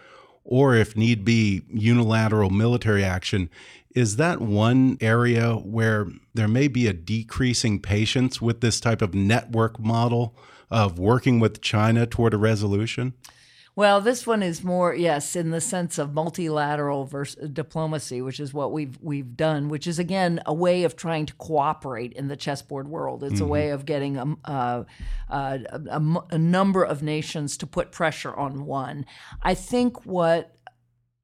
or, 0.44 0.74
if 0.74 0.96
need 0.96 1.24
be, 1.24 1.62
unilateral 1.68 2.48
military 2.48 3.04
action. 3.04 3.50
Is 3.94 4.16
that 4.16 4.40
one 4.40 4.96
area 5.00 5.54
where 5.54 6.06
there 6.32 6.48
may 6.48 6.68
be 6.68 6.86
a 6.86 6.92
decreasing 6.92 7.80
patience 7.80 8.40
with 8.40 8.60
this 8.60 8.80
type 8.80 9.02
of 9.02 9.14
network 9.14 9.78
model 9.80 10.36
of 10.70 10.98
working 10.98 11.40
with 11.40 11.60
China 11.60 12.06
toward 12.06 12.32
a 12.32 12.38
resolution? 12.38 13.14
Well, 13.78 14.00
this 14.00 14.26
one 14.26 14.42
is 14.42 14.64
more 14.64 14.92
yes, 14.92 15.36
in 15.36 15.52
the 15.52 15.60
sense 15.60 15.98
of 15.98 16.12
multilateral 16.12 17.04
versus 17.04 17.48
diplomacy, 17.48 18.20
which 18.20 18.40
is 18.40 18.52
what 18.52 18.72
we've 18.72 18.98
we've 19.00 19.36
done, 19.36 19.68
which 19.68 19.86
is 19.86 20.00
again 20.00 20.40
a 20.46 20.52
way 20.52 20.82
of 20.82 20.96
trying 20.96 21.26
to 21.26 21.34
cooperate 21.34 22.12
in 22.14 22.26
the 22.26 22.34
chessboard 22.34 22.88
world. 22.88 23.22
It's 23.22 23.34
mm-hmm. 23.34 23.44
a 23.44 23.46
way 23.46 23.70
of 23.70 23.86
getting 23.86 24.16
a, 24.16 24.36
a, 24.50 24.86
a, 25.28 26.22
a 26.28 26.38
number 26.38 26.82
of 26.82 27.04
nations 27.04 27.56
to 27.58 27.68
put 27.68 27.92
pressure 27.92 28.34
on 28.34 28.66
one. 28.66 29.06
I 29.44 29.54
think 29.54 30.04
what 30.04 30.56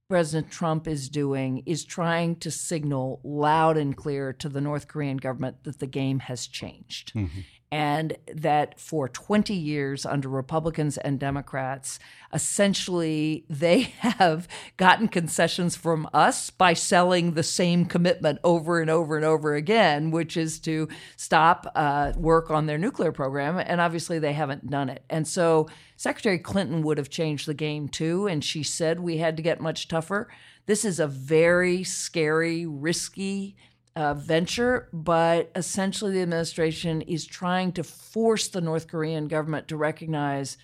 President 0.08 0.52
Trump 0.52 0.86
is 0.86 1.08
doing 1.08 1.64
is 1.66 1.84
trying 1.84 2.36
to 2.36 2.52
signal 2.52 3.20
loud 3.24 3.76
and 3.76 3.96
clear 3.96 4.32
to 4.34 4.48
the 4.48 4.60
North 4.60 4.86
Korean 4.86 5.16
government 5.16 5.64
that 5.64 5.80
the 5.80 5.88
game 5.88 6.20
has 6.20 6.46
changed. 6.46 7.14
Mm-hmm 7.14 7.40
and 7.74 8.16
that 8.32 8.78
for 8.78 9.08
20 9.08 9.52
years 9.52 10.06
under 10.06 10.28
Republicans 10.28 10.96
and 10.96 11.18
Democrats, 11.18 11.98
essentially 12.32 13.44
they 13.50 13.80
have 13.98 14.46
gotten 14.76 15.08
concessions 15.08 15.74
from 15.74 16.08
us 16.14 16.50
by 16.50 16.72
selling 16.72 17.32
the 17.32 17.42
same 17.42 17.84
commitment 17.84 18.38
over 18.44 18.80
and 18.80 18.88
over 18.88 19.16
and 19.16 19.24
over 19.24 19.56
again, 19.56 20.12
which 20.12 20.36
is 20.36 20.60
to 20.60 20.86
stop 21.16 21.66
uh, 21.74 22.12
work 22.16 22.48
on 22.48 22.66
their 22.66 22.78
nuclear 22.78 23.10
program. 23.10 23.58
And 23.58 23.80
obviously 23.80 24.20
they 24.20 24.34
haven't 24.34 24.70
done 24.70 24.88
it. 24.88 25.02
And 25.10 25.26
so 25.26 25.68
Secretary 25.96 26.38
Clinton 26.38 26.80
would 26.82 26.96
have 26.96 27.10
changed 27.10 27.48
the 27.48 27.54
game 27.54 27.88
too. 27.88 28.28
And 28.28 28.44
she 28.44 28.62
said 28.62 29.00
we 29.00 29.16
had 29.16 29.36
to 29.36 29.42
get 29.42 29.60
much 29.60 29.88
tougher. 29.88 30.28
This 30.66 30.84
is 30.84 31.00
a 31.00 31.08
very 31.08 31.82
scary, 31.82 32.66
risky 32.66 33.56
uh, 33.96 34.14
venture, 34.14 34.88
but 34.92 35.50
essentially 35.54 36.12
the 36.12 36.22
administration 36.22 37.02
is 37.02 37.26
trying 37.26 37.72
to 37.72 37.84
force 37.84 38.48
the 38.48 38.60
North 38.60 38.88
Korean 38.88 39.28
government 39.28 39.68
to 39.68 39.76
recognize 39.76 40.56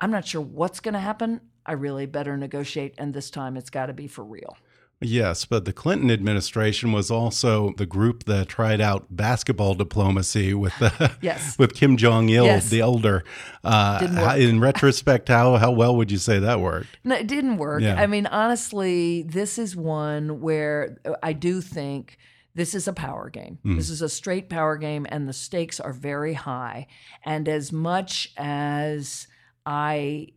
I'm 0.00 0.10
not 0.10 0.26
sure 0.26 0.40
what's 0.40 0.80
going 0.80 0.94
to 0.94 1.00
happen. 1.00 1.42
I 1.66 1.72
really 1.72 2.06
better 2.06 2.36
negotiate, 2.36 2.94
and 2.96 3.12
this 3.12 3.30
time 3.30 3.56
it's 3.56 3.70
got 3.70 3.86
to 3.86 3.92
be 3.92 4.06
for 4.06 4.24
real. 4.24 4.56
Yes, 5.02 5.46
but 5.46 5.64
the 5.64 5.72
Clinton 5.72 6.10
administration 6.10 6.92
was 6.92 7.10
also 7.10 7.72
the 7.78 7.86
group 7.86 8.24
that 8.24 8.48
tried 8.48 8.82
out 8.82 9.06
basketball 9.08 9.74
diplomacy 9.74 10.52
with 10.52 10.74
uh, 10.80 11.08
yes. 11.22 11.58
with 11.58 11.74
Kim 11.74 11.96
Jong 11.96 12.28
Il, 12.28 12.44
yes. 12.44 12.68
the 12.68 12.80
elder. 12.80 13.24
Uh, 13.64 14.36
in 14.38 14.60
retrospect, 14.60 15.28
how 15.28 15.56
how 15.56 15.70
well 15.70 15.96
would 15.96 16.10
you 16.10 16.18
say 16.18 16.38
that 16.38 16.60
worked? 16.60 16.98
No, 17.02 17.14
it 17.14 17.26
didn't 17.26 17.56
work. 17.56 17.82
Yeah. 17.82 17.98
I 17.98 18.06
mean, 18.06 18.26
honestly, 18.26 19.22
this 19.22 19.58
is 19.58 19.74
one 19.74 20.42
where 20.42 20.98
I 21.22 21.32
do 21.32 21.62
think 21.62 22.18
this 22.60 22.74
is 22.74 22.86
a 22.86 22.92
power 22.92 23.30
game. 23.30 23.58
Mm. 23.64 23.76
This 23.76 23.88
is 23.88 24.02
a 24.02 24.08
straight 24.10 24.50
power 24.50 24.76
game, 24.76 25.06
and 25.08 25.26
the 25.26 25.32
stakes 25.32 25.80
are 25.80 25.94
very 25.94 26.34
high. 26.34 26.88
And 27.24 27.48
as 27.48 27.72
much 27.72 28.34
as 28.36 29.26
I 29.64 30.28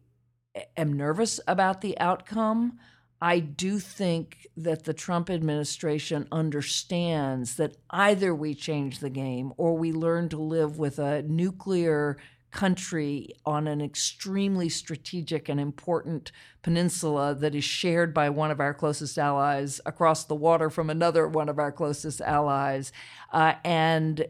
am 0.77 0.93
nervous 0.93 1.41
about 1.49 1.81
the 1.81 1.99
outcome, 1.99 2.79
I 3.21 3.39
do 3.39 3.77
think 3.77 4.47
that 4.55 4.85
the 4.85 4.93
Trump 4.93 5.29
administration 5.29 6.29
understands 6.31 7.57
that 7.57 7.75
either 7.89 8.33
we 8.33 8.55
change 8.55 8.99
the 8.99 9.09
game 9.09 9.51
or 9.57 9.77
we 9.77 9.91
learn 9.91 10.29
to 10.29 10.37
live 10.37 10.77
with 10.77 10.99
a 10.99 11.23
nuclear 11.23 12.15
country 12.53 13.29
on 13.45 13.67
an 13.67 13.81
extremely 13.81 14.69
strategic 14.69 15.49
and 15.49 15.59
important 15.59 16.31
peninsula 16.61 17.35
that 17.35 17.53
is 17.53 17.63
shared 17.63 18.13
by 18.13 18.29
one 18.29 18.51
of 18.51 18.59
our 18.59 18.73
closest 18.73 19.17
allies 19.17 19.81
across 19.85 20.23
the 20.25 20.35
water 20.35 20.69
from 20.69 20.89
another 20.89 21.27
one 21.27 21.49
of 21.49 21.59
our 21.59 21.71
closest 21.71 22.21
allies. 22.21 22.93
Uh, 23.33 23.55
and 23.65 24.25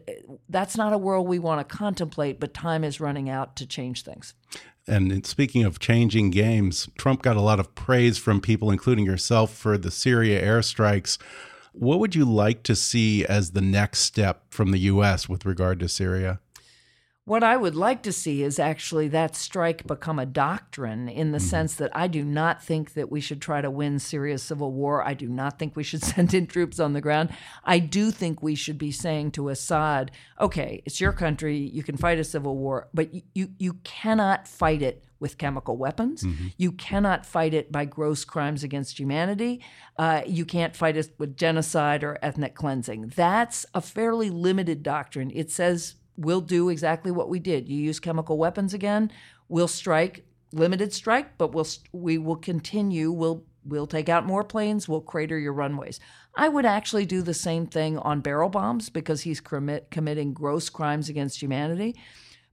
that's 0.48 0.76
not 0.76 0.92
a 0.92 0.98
world 0.98 1.28
we 1.28 1.38
want 1.38 1.66
to 1.66 1.76
contemplate, 1.76 2.40
but 2.40 2.52
time 2.54 2.82
is 2.82 2.98
running 2.98 3.28
out 3.28 3.54
to 3.54 3.66
change 3.66 4.02
things. 4.02 4.34
And 4.86 5.24
speaking 5.26 5.64
of 5.64 5.78
changing 5.78 6.30
games, 6.30 6.88
Trump 6.98 7.22
got 7.22 7.36
a 7.36 7.40
lot 7.40 7.60
of 7.60 7.74
praise 7.74 8.18
from 8.18 8.40
people, 8.40 8.70
including 8.70 9.04
yourself, 9.04 9.54
for 9.54 9.78
the 9.78 9.90
Syria 9.90 10.42
airstrikes. 10.44 11.18
What 11.72 11.98
would 12.00 12.14
you 12.14 12.24
like 12.24 12.62
to 12.64 12.76
see 12.76 13.24
as 13.24 13.52
the 13.52 13.60
next 13.60 14.00
step 14.00 14.44
from 14.50 14.70
the 14.70 14.78
U.S. 14.78 15.28
with 15.28 15.46
regard 15.46 15.80
to 15.80 15.88
Syria? 15.88 16.40
What 17.26 17.42
I 17.42 17.56
would 17.56 17.74
like 17.74 18.02
to 18.02 18.12
see 18.12 18.42
is 18.42 18.58
actually 18.58 19.08
that 19.08 19.34
strike 19.34 19.86
become 19.86 20.18
a 20.18 20.26
doctrine 20.26 21.08
in 21.08 21.32
the 21.32 21.38
mm-hmm. 21.38 21.46
sense 21.46 21.74
that 21.76 21.90
I 21.96 22.06
do 22.06 22.22
not 22.22 22.62
think 22.62 22.92
that 22.92 23.10
we 23.10 23.22
should 23.22 23.40
try 23.40 23.62
to 23.62 23.70
win 23.70 23.98
Syria's 23.98 24.42
civil 24.42 24.72
war. 24.72 25.02
I 25.02 25.14
do 25.14 25.26
not 25.26 25.58
think 25.58 25.74
we 25.74 25.84
should 25.84 26.02
send 26.04 26.34
in 26.34 26.46
troops 26.46 26.78
on 26.78 26.92
the 26.92 27.00
ground. 27.00 27.30
I 27.64 27.78
do 27.78 28.10
think 28.10 28.42
we 28.42 28.54
should 28.54 28.76
be 28.76 28.92
saying 28.92 29.30
to 29.32 29.48
Assad, 29.48 30.10
okay, 30.38 30.82
it's 30.84 31.00
your 31.00 31.12
country, 31.12 31.56
you 31.56 31.82
can 31.82 31.96
fight 31.96 32.18
a 32.18 32.24
civil 32.24 32.58
war, 32.58 32.88
but 32.92 33.08
you, 33.34 33.48
you 33.58 33.74
cannot 33.84 34.46
fight 34.46 34.82
it 34.82 35.02
with 35.18 35.38
chemical 35.38 35.78
weapons. 35.78 36.24
Mm-hmm. 36.24 36.48
You 36.58 36.72
cannot 36.72 37.24
fight 37.24 37.54
it 37.54 37.72
by 37.72 37.86
gross 37.86 38.26
crimes 38.26 38.62
against 38.62 38.98
humanity. 38.98 39.64
Uh, 39.96 40.20
you 40.26 40.44
can't 40.44 40.76
fight 40.76 40.98
it 40.98 41.14
with 41.18 41.38
genocide 41.38 42.04
or 42.04 42.18
ethnic 42.20 42.54
cleansing. 42.54 43.14
That's 43.16 43.64
a 43.72 43.80
fairly 43.80 44.28
limited 44.28 44.82
doctrine. 44.82 45.30
It 45.34 45.50
says 45.50 45.94
we'll 46.16 46.40
do 46.40 46.68
exactly 46.68 47.10
what 47.10 47.28
we 47.28 47.38
did. 47.38 47.68
You 47.68 47.76
use 47.76 48.00
chemical 48.00 48.38
weapons 48.38 48.74
again, 48.74 49.10
we'll 49.48 49.68
strike 49.68 50.24
limited 50.54 50.92
strike, 50.92 51.36
but 51.36 51.52
we'll 51.52 51.66
we 51.92 52.16
will 52.16 52.36
continue. 52.36 53.10
We'll 53.10 53.44
we'll 53.64 53.86
take 53.86 54.08
out 54.08 54.26
more 54.26 54.44
planes. 54.44 54.88
We'll 54.88 55.00
crater 55.00 55.38
your 55.38 55.52
runways. 55.52 56.00
I 56.34 56.48
would 56.48 56.64
actually 56.64 57.06
do 57.06 57.22
the 57.22 57.34
same 57.34 57.66
thing 57.66 57.98
on 57.98 58.20
barrel 58.20 58.48
bombs 58.48 58.88
because 58.88 59.22
he's 59.22 59.40
commit, 59.40 59.90
committing 59.90 60.32
gross 60.32 60.68
crimes 60.68 61.08
against 61.08 61.40
humanity. 61.40 61.96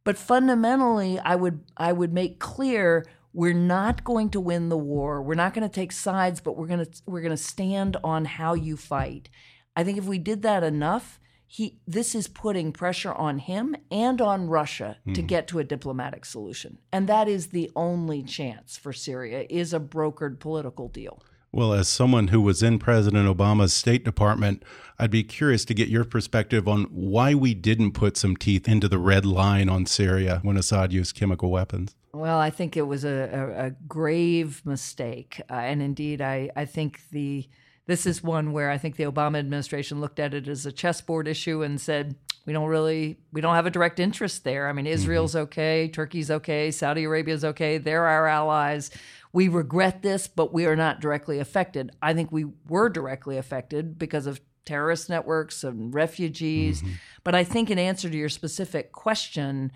But 0.04 0.18
fundamentally, 0.18 1.20
I 1.20 1.36
would 1.36 1.62
I 1.78 1.94
would 1.94 2.12
make 2.12 2.40
clear 2.40 3.06
we're 3.34 3.54
not 3.54 4.04
going 4.04 4.30
to 4.32 4.42
win 4.42 4.70
the 4.70 4.78
war. 4.78 5.22
We're 5.22 5.36
not 5.36 5.54
going 5.54 5.68
to 5.68 5.74
take 5.74 5.92
sides, 5.92 6.42
but 6.42 6.58
we're 6.58 6.68
going 6.68 6.86
to 6.86 7.02
we're 7.06 7.22
going 7.22 7.32
to 7.32 7.38
stand 7.38 7.98
on 8.04 8.26
how 8.26 8.54
you 8.56 8.76
fight. 8.78 9.30
I 9.76 9.84
think 9.84 9.98
if 9.98 10.06
we 10.06 10.18
did 10.18 10.42
that 10.42 10.64
enough, 10.64 11.20
he 11.54 11.82
this 11.86 12.16
is 12.16 12.30
putting 12.30 12.72
pressure 12.72 13.12
on 13.12 13.38
him 13.38 13.76
and 13.92 14.22
on 14.22 14.48
Russia 14.48 15.00
mm. 15.06 15.14
to 15.14 15.20
hmm. 15.20 15.28
get 15.28 15.50
to 15.50 15.60
a 15.60 15.66
diplomatic 15.66 16.24
solution. 16.24 16.78
And 16.94 17.10
that 17.10 17.28
is 17.28 17.48
the 17.48 17.70
only 17.76 18.24
chance 18.24 18.78
for 18.78 18.94
Syria 18.94 19.46
is 19.50 19.74
a 19.74 19.80
brokered 19.82 20.40
political 20.40 20.88
deal. 20.88 21.22
Well, 21.52 21.74
as 21.74 21.90
someone 21.90 22.30
who 22.30 22.40
was 22.40 22.64
in 22.64 22.80
President 22.80 23.28
Obama's 23.28 23.74
State 23.74 24.06
Department, 24.06 24.64
I'd 24.98 25.12
be 25.12 25.26
curious 25.26 25.66
to 25.66 25.74
get 25.74 25.90
your 25.90 26.06
perspective 26.06 26.70
on 26.70 26.86
why 26.86 27.34
we 27.34 27.54
didn't 27.54 27.92
put 27.92 28.16
some 28.16 28.38
teeth 28.38 28.70
into 28.70 28.88
the 28.88 28.98
red 28.98 29.26
line 29.26 29.68
on 29.68 29.86
Syria 29.86 30.40
when 30.44 30.56
Assad 30.56 30.94
used 30.94 31.16
chemical 31.16 31.52
weapons. 31.52 31.98
Well, 32.14 32.40
I 32.40 32.50
think 32.50 32.78
it 32.78 32.84
was 32.84 33.04
a, 33.04 33.10
a, 33.34 33.66
a 33.66 33.70
grave 33.90 34.62
mistake. 34.64 35.42
Uh, 35.50 35.56
and 35.56 35.82
indeed, 35.82 36.22
I, 36.22 36.50
I 36.56 36.64
think 36.64 37.02
the 37.12 37.50
this 37.92 38.06
is 38.06 38.24
one 38.24 38.54
where 38.54 38.72
I 38.72 38.78
think 38.78 38.96
the 38.96 39.04
Obama 39.04 39.38
administration 39.38 40.00
looked 40.00 40.18
at 40.18 40.34
it 40.34 40.48
as 40.48 40.66
a 40.66 40.72
chessboard 40.72 41.28
issue 41.28 41.62
and 41.62 41.80
said, 41.80 42.16
we 42.46 42.54
don't 42.54 42.70
really 42.70 43.18
we 43.34 43.42
don't 43.42 43.56
have 43.56 43.66
a 43.66 43.70
direct 43.70 44.00
interest 44.00 44.46
there. 44.46 44.70
I 44.70 44.72
mean, 44.72 44.86
mm-hmm. 44.86 44.94
Israel's 44.94 45.34
mm-hmm. 45.34 45.44
okay, 45.44 45.90
Turkey's 45.90 46.32
okay, 46.32 46.72
Saudi 46.72 47.04
Arabia's 47.04 47.44
okay. 47.44 47.78
They're 47.78 48.08
our 48.08 48.28
allies. 48.28 48.92
We 49.34 49.50
regret 49.50 50.04
this, 50.04 50.30
but 50.30 50.54
we 50.54 50.66
are 50.68 50.76
not 50.78 51.02
directly 51.02 51.40
affected. 51.40 51.92
I 52.02 52.14
think 52.14 52.32
we 52.32 52.46
were 52.66 52.88
directly 52.88 53.38
affected 53.38 54.00
because 54.00 54.26
of 54.26 54.40
terrorist 54.64 55.10
networks 55.10 55.64
and 55.66 55.94
refugees. 55.94 56.82
Mm-hmm. 56.82 56.94
But 57.26 57.36
I 57.36 57.44
think 57.44 57.70
in 57.70 57.78
answer 57.78 58.10
to 58.10 58.18
your 58.18 58.30
specific 58.30 58.94
question, 58.94 59.72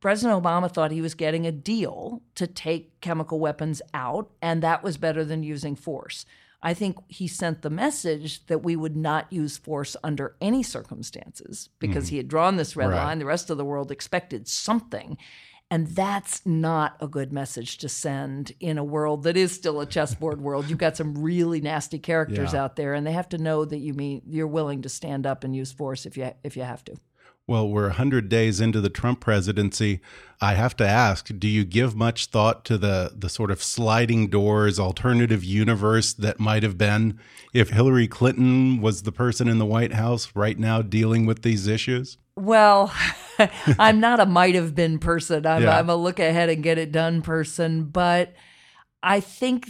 President 0.00 0.40
Obama 0.40 0.72
thought 0.72 0.92
he 0.92 1.02
was 1.02 1.14
getting 1.14 1.48
a 1.48 1.52
deal 1.52 2.22
to 2.36 2.46
take 2.46 3.00
chemical 3.00 3.40
weapons 3.40 3.82
out, 3.92 4.30
and 4.40 4.62
that 4.62 4.84
was 4.84 4.96
better 4.96 5.24
than 5.24 5.42
using 5.42 5.74
force. 5.74 6.24
I 6.64 6.72
think 6.72 6.96
he 7.08 7.28
sent 7.28 7.60
the 7.60 7.68
message 7.68 8.46
that 8.46 8.62
we 8.62 8.74
would 8.74 8.96
not 8.96 9.30
use 9.30 9.58
force 9.58 9.96
under 10.02 10.34
any 10.40 10.62
circumstances 10.62 11.68
because 11.78 12.06
mm. 12.06 12.10
he 12.10 12.16
had 12.16 12.26
drawn 12.26 12.56
this 12.56 12.74
red 12.74 12.88
right. 12.88 13.04
line. 13.04 13.18
The 13.18 13.26
rest 13.26 13.50
of 13.50 13.58
the 13.58 13.66
world 13.66 13.92
expected 13.92 14.48
something. 14.48 15.18
And 15.70 15.88
that's 15.88 16.44
not 16.46 16.96
a 17.00 17.06
good 17.06 17.32
message 17.32 17.78
to 17.78 17.88
send 17.88 18.52
in 18.60 18.78
a 18.78 18.84
world 18.84 19.24
that 19.24 19.36
is 19.36 19.52
still 19.52 19.80
a 19.80 19.86
chessboard 19.86 20.40
world. 20.42 20.70
You've 20.70 20.78
got 20.78 20.96
some 20.96 21.22
really 21.22 21.60
nasty 21.60 21.98
characters 21.98 22.54
yeah. 22.54 22.62
out 22.62 22.76
there, 22.76 22.94
and 22.94 23.06
they 23.06 23.12
have 23.12 23.28
to 23.30 23.38
know 23.38 23.64
that 23.66 23.78
you 23.78 23.92
mean 23.92 24.22
you're 24.26 24.46
willing 24.46 24.82
to 24.82 24.88
stand 24.88 25.26
up 25.26 25.44
and 25.44 25.54
use 25.54 25.72
force 25.72 26.06
if 26.06 26.16
you 26.16 26.32
if 26.42 26.56
you 26.56 26.62
have 26.62 26.84
to. 26.84 26.96
Well, 27.46 27.68
we're 27.68 27.88
100 27.88 28.30
days 28.30 28.58
into 28.58 28.80
the 28.80 28.88
Trump 28.88 29.20
presidency. 29.20 30.00
I 30.40 30.54
have 30.54 30.76
to 30.78 30.86
ask, 30.86 31.28
do 31.38 31.46
you 31.46 31.64
give 31.64 31.94
much 31.94 32.26
thought 32.26 32.64
to 32.66 32.78
the 32.78 33.12
the 33.14 33.28
sort 33.28 33.50
of 33.50 33.62
sliding 33.62 34.28
doors 34.28 34.78
alternative 34.78 35.44
universe 35.44 36.14
that 36.14 36.40
might 36.40 36.62
have 36.62 36.78
been 36.78 37.18
if 37.52 37.68
Hillary 37.68 38.08
Clinton 38.08 38.80
was 38.80 39.02
the 39.02 39.12
person 39.12 39.46
in 39.46 39.58
the 39.58 39.66
White 39.66 39.92
House 39.92 40.32
right 40.34 40.58
now 40.58 40.80
dealing 40.80 41.26
with 41.26 41.42
these 41.42 41.66
issues? 41.66 42.16
Well, 42.36 42.92
I'm 43.78 44.00
not 44.00 44.20
a 44.20 44.26
might 44.26 44.54
have 44.54 44.74
been 44.74 44.98
person. 44.98 45.46
I'm, 45.46 45.62
yeah. 45.62 45.78
I'm 45.78 45.90
a 45.90 45.96
look 45.96 46.18
ahead 46.18 46.48
and 46.48 46.62
get 46.62 46.78
it 46.78 46.92
done 46.92 47.20
person, 47.20 47.84
but 47.84 48.32
I 49.04 49.20
think 49.20 49.68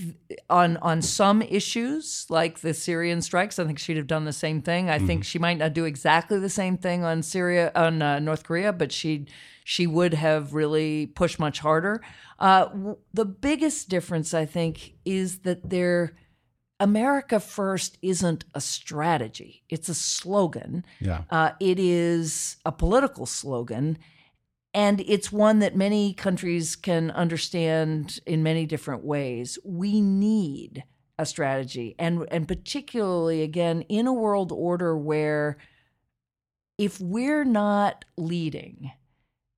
on 0.48 0.76
on 0.76 1.02
some 1.02 1.42
issues 1.42 2.26
like 2.30 2.60
the 2.60 2.72
Syrian 2.72 3.20
strikes, 3.20 3.58
I 3.58 3.64
think 3.64 3.80
she'd 3.80 3.96
have 3.96 4.06
done 4.06 4.24
the 4.24 4.32
same 4.32 4.62
thing. 4.62 4.88
I 4.88 4.98
mm-hmm. 4.98 5.06
think 5.08 5.24
she 5.24 5.40
might 5.40 5.58
not 5.58 5.74
do 5.74 5.84
exactly 5.84 6.38
the 6.38 6.48
same 6.48 6.78
thing 6.78 7.02
on 7.02 7.22
Syria 7.22 7.72
on 7.74 8.00
uh, 8.00 8.20
North 8.20 8.44
Korea, 8.44 8.72
but 8.72 8.92
she 8.92 9.26
she 9.64 9.88
would 9.88 10.14
have 10.14 10.54
really 10.54 11.06
pushed 11.06 11.40
much 11.40 11.58
harder. 11.58 12.00
Uh, 12.38 12.66
w- 12.66 12.96
the 13.12 13.24
biggest 13.24 13.88
difference, 13.88 14.32
I 14.32 14.46
think, 14.46 14.94
is 15.04 15.40
that 15.40 15.68
there. 15.68 16.16
America 16.80 17.38
First 17.38 17.98
isn't 18.02 18.44
a 18.52 18.60
strategy, 18.60 19.62
it's 19.68 19.88
a 19.88 19.94
slogan. 19.94 20.84
Yeah. 21.00 21.22
Uh, 21.30 21.52
it 21.60 21.78
is 21.78 22.56
a 22.64 22.72
political 22.72 23.26
slogan. 23.26 23.96
And 24.74 25.00
it's 25.06 25.30
one 25.30 25.60
that 25.60 25.76
many 25.76 26.12
countries 26.12 26.74
can 26.74 27.12
understand 27.12 28.18
in 28.26 28.42
many 28.42 28.66
different 28.66 29.04
ways. 29.04 29.56
We 29.64 30.00
need 30.00 30.82
a 31.16 31.24
strategy, 31.24 31.94
and, 31.96 32.26
and 32.32 32.48
particularly, 32.48 33.42
again, 33.42 33.82
in 33.82 34.08
a 34.08 34.12
world 34.12 34.50
order 34.50 34.98
where 34.98 35.58
if 36.76 37.00
we're 37.00 37.44
not 37.44 38.04
leading, 38.16 38.90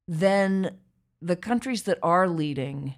then 0.07 0.77
the 1.23 1.37
countries 1.37 1.85
that 1.85 1.99
are 2.03 2.29
leading 2.29 2.97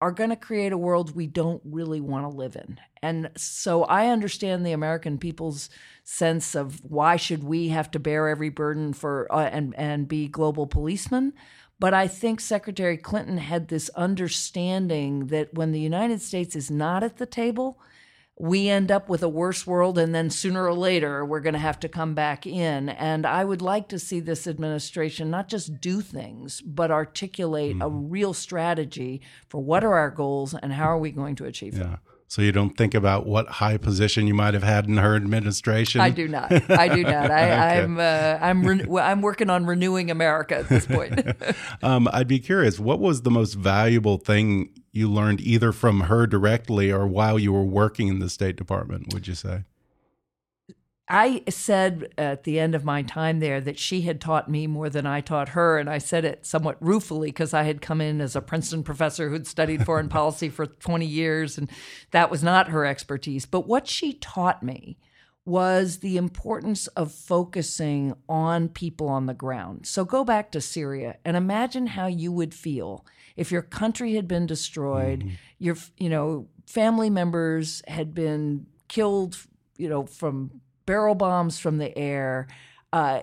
are 0.00 0.12
going 0.12 0.30
to 0.30 0.36
create 0.36 0.72
a 0.72 0.78
world 0.78 1.16
we 1.16 1.26
don't 1.26 1.60
really 1.64 2.00
want 2.00 2.24
to 2.24 2.36
live 2.36 2.54
in. 2.54 2.78
And 3.02 3.30
so 3.36 3.84
I 3.84 4.08
understand 4.08 4.64
the 4.64 4.72
American 4.72 5.18
people's 5.18 5.70
sense 6.04 6.54
of 6.54 6.84
why 6.84 7.16
should 7.16 7.42
we 7.42 7.68
have 7.68 7.90
to 7.92 7.98
bear 7.98 8.28
every 8.28 8.48
burden 8.48 8.92
for 8.92 9.26
uh, 9.30 9.48
and 9.52 9.74
and 9.76 10.08
be 10.08 10.28
global 10.28 10.66
policemen, 10.66 11.32
but 11.80 11.94
I 11.94 12.08
think 12.08 12.40
Secretary 12.40 12.96
Clinton 12.96 13.38
had 13.38 13.68
this 13.68 13.88
understanding 13.90 15.26
that 15.26 15.54
when 15.54 15.72
the 15.72 15.80
United 15.80 16.20
States 16.20 16.56
is 16.56 16.70
not 16.70 17.04
at 17.04 17.18
the 17.18 17.26
table, 17.26 17.78
we 18.40 18.68
end 18.68 18.90
up 18.90 19.08
with 19.08 19.22
a 19.22 19.28
worse 19.28 19.66
world 19.66 19.98
and 19.98 20.14
then 20.14 20.30
sooner 20.30 20.64
or 20.64 20.74
later 20.74 21.24
we're 21.24 21.40
going 21.40 21.54
to 21.54 21.58
have 21.58 21.80
to 21.80 21.88
come 21.88 22.14
back 22.14 22.46
in 22.46 22.88
and 22.88 23.26
i 23.26 23.44
would 23.44 23.60
like 23.60 23.88
to 23.88 23.98
see 23.98 24.20
this 24.20 24.46
administration 24.46 25.30
not 25.30 25.48
just 25.48 25.80
do 25.80 26.00
things 26.00 26.60
but 26.60 26.90
articulate 26.90 27.72
mm-hmm. 27.72 27.82
a 27.82 27.88
real 27.88 28.32
strategy 28.32 29.20
for 29.48 29.60
what 29.62 29.82
are 29.82 29.94
our 29.94 30.10
goals 30.10 30.54
and 30.54 30.72
how 30.72 30.84
are 30.84 30.98
we 30.98 31.10
going 31.10 31.34
to 31.34 31.44
achieve 31.44 31.74
yeah. 31.74 31.82
them 31.84 31.98
so 32.28 32.42
you 32.42 32.52
don't 32.52 32.76
think 32.76 32.94
about 32.94 33.26
what 33.26 33.48
high 33.48 33.78
position 33.78 34.26
you 34.26 34.34
might 34.34 34.52
have 34.52 34.62
had 34.62 34.86
in 34.86 34.98
her 34.98 35.16
administration. 35.16 36.02
I 36.02 36.10
do 36.10 36.28
not. 36.28 36.52
I 36.70 36.94
do 36.94 37.02
not. 37.02 37.30
I, 37.30 37.74
am 37.76 37.98
uh, 37.98 38.38
I'm 38.40 38.96
I'm 38.98 39.22
working 39.22 39.48
on 39.48 39.64
renewing 39.64 40.10
America 40.10 40.56
at 40.56 40.68
this 40.68 40.86
point. 40.86 41.26
um, 41.82 42.06
I'd 42.12 42.28
be 42.28 42.38
curious. 42.38 42.78
What 42.78 43.00
was 43.00 43.22
the 43.22 43.30
most 43.30 43.54
valuable 43.54 44.18
thing 44.18 44.70
you 44.92 45.10
learned 45.10 45.40
either 45.40 45.72
from 45.72 46.02
her 46.02 46.26
directly 46.26 46.92
or 46.92 47.06
while 47.06 47.38
you 47.38 47.50
were 47.52 47.64
working 47.64 48.08
in 48.08 48.18
the 48.18 48.28
State 48.28 48.56
Department? 48.56 49.14
Would 49.14 49.26
you 49.26 49.34
say? 49.34 49.64
I 51.08 51.42
said 51.48 52.12
at 52.18 52.44
the 52.44 52.60
end 52.60 52.74
of 52.74 52.84
my 52.84 53.02
time 53.02 53.40
there 53.40 53.60
that 53.62 53.78
she 53.78 54.02
had 54.02 54.20
taught 54.20 54.50
me 54.50 54.66
more 54.66 54.90
than 54.90 55.06
I 55.06 55.22
taught 55.22 55.50
her. 55.50 55.78
And 55.78 55.88
I 55.88 55.98
said 55.98 56.24
it 56.24 56.44
somewhat 56.44 56.76
ruefully 56.80 57.28
because 57.28 57.54
I 57.54 57.62
had 57.62 57.80
come 57.80 58.00
in 58.00 58.20
as 58.20 58.36
a 58.36 58.42
Princeton 58.42 58.82
professor 58.82 59.30
who'd 59.30 59.46
studied 59.46 59.86
foreign 59.86 60.08
policy 60.10 60.50
for 60.50 60.66
20 60.66 61.06
years, 61.06 61.56
and 61.56 61.70
that 62.10 62.30
was 62.30 62.42
not 62.42 62.68
her 62.68 62.84
expertise. 62.84 63.46
But 63.46 63.66
what 63.66 63.88
she 63.88 64.12
taught 64.14 64.62
me 64.62 64.98
was 65.46 65.98
the 65.98 66.18
importance 66.18 66.88
of 66.88 67.10
focusing 67.10 68.14
on 68.28 68.68
people 68.68 69.08
on 69.08 69.24
the 69.24 69.32
ground. 69.32 69.86
So 69.86 70.04
go 70.04 70.22
back 70.22 70.52
to 70.52 70.60
Syria 70.60 71.16
and 71.24 71.38
imagine 71.38 71.86
how 71.86 72.06
you 72.06 72.30
would 72.32 72.52
feel 72.52 73.06
if 73.34 73.50
your 73.50 73.62
country 73.62 74.14
had 74.14 74.28
been 74.28 74.44
destroyed, 74.46 75.20
mm-hmm. 75.20 75.34
your 75.58 75.76
you 75.96 76.10
know 76.10 76.48
family 76.66 77.08
members 77.08 77.82
had 77.88 78.12
been 78.12 78.66
killed, 78.88 79.38
you 79.78 79.88
know, 79.88 80.04
from 80.04 80.60
barrel 80.88 81.14
bombs 81.14 81.58
from 81.58 81.76
the 81.76 81.96
air. 81.98 82.48
Uh, 82.94 83.20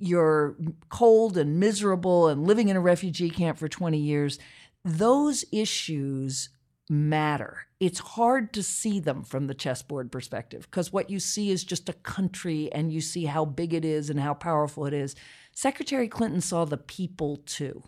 you're 0.00 0.56
cold 0.88 1.38
and 1.38 1.60
miserable 1.60 2.26
and 2.26 2.44
living 2.44 2.68
in 2.68 2.76
a 2.76 2.80
refugee 2.80 3.30
camp 3.30 3.56
for 3.56 3.68
20 3.68 3.96
years. 3.96 4.40
Those 4.84 5.44
issues 5.52 6.48
matter. 6.90 7.66
It's 7.78 8.00
hard 8.00 8.52
to 8.54 8.64
see 8.64 8.98
them 8.98 9.22
from 9.22 9.46
the 9.46 9.54
chessboard 9.54 10.10
perspective 10.10 10.62
because 10.62 10.92
what 10.92 11.08
you 11.08 11.20
see 11.20 11.50
is 11.50 11.62
just 11.62 11.88
a 11.88 11.92
country 11.92 12.68
and 12.72 12.92
you 12.92 13.00
see 13.00 13.26
how 13.26 13.44
big 13.44 13.74
it 13.74 13.84
is 13.84 14.10
and 14.10 14.18
how 14.18 14.34
powerful 14.34 14.84
it 14.84 14.92
is. 14.92 15.14
Secretary 15.52 16.08
Clinton 16.08 16.40
saw 16.40 16.64
the 16.64 16.76
people 16.76 17.36
too. 17.36 17.84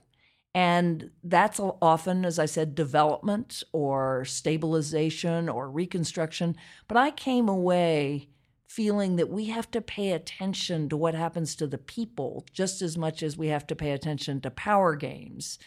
And 0.55 1.11
that's 1.25 1.59
often, 1.59 2.25
as 2.25 2.39
I 2.39 2.47
said, 2.47 2.77
development 2.77 3.65
or 3.73 4.25
stabilization 4.25 5.49
or 5.49 5.69
reconstruction. 5.69 6.57
But 6.87 6.97
I 6.97 7.11
came 7.11 7.49
away 7.49 8.29
feeling 8.71 9.17
that 9.17 9.29
we 9.29 9.47
have 9.47 9.71
to 9.71 9.81
pay 9.81 10.13
attention 10.13 10.89
to 10.89 10.97
what 10.97 11.15
happens 11.15 11.57
to 11.57 11.67
the 11.67 11.79
people 11.79 12.47
just 12.53 12.81
as 12.83 12.97
much 12.97 13.23
as 13.23 13.37
we 13.37 13.49
have 13.49 13.67
to 13.67 13.75
pay 13.75 13.91
attention 13.91 14.41
to 14.41 14.51
power 14.51 14.95
games 14.95 15.59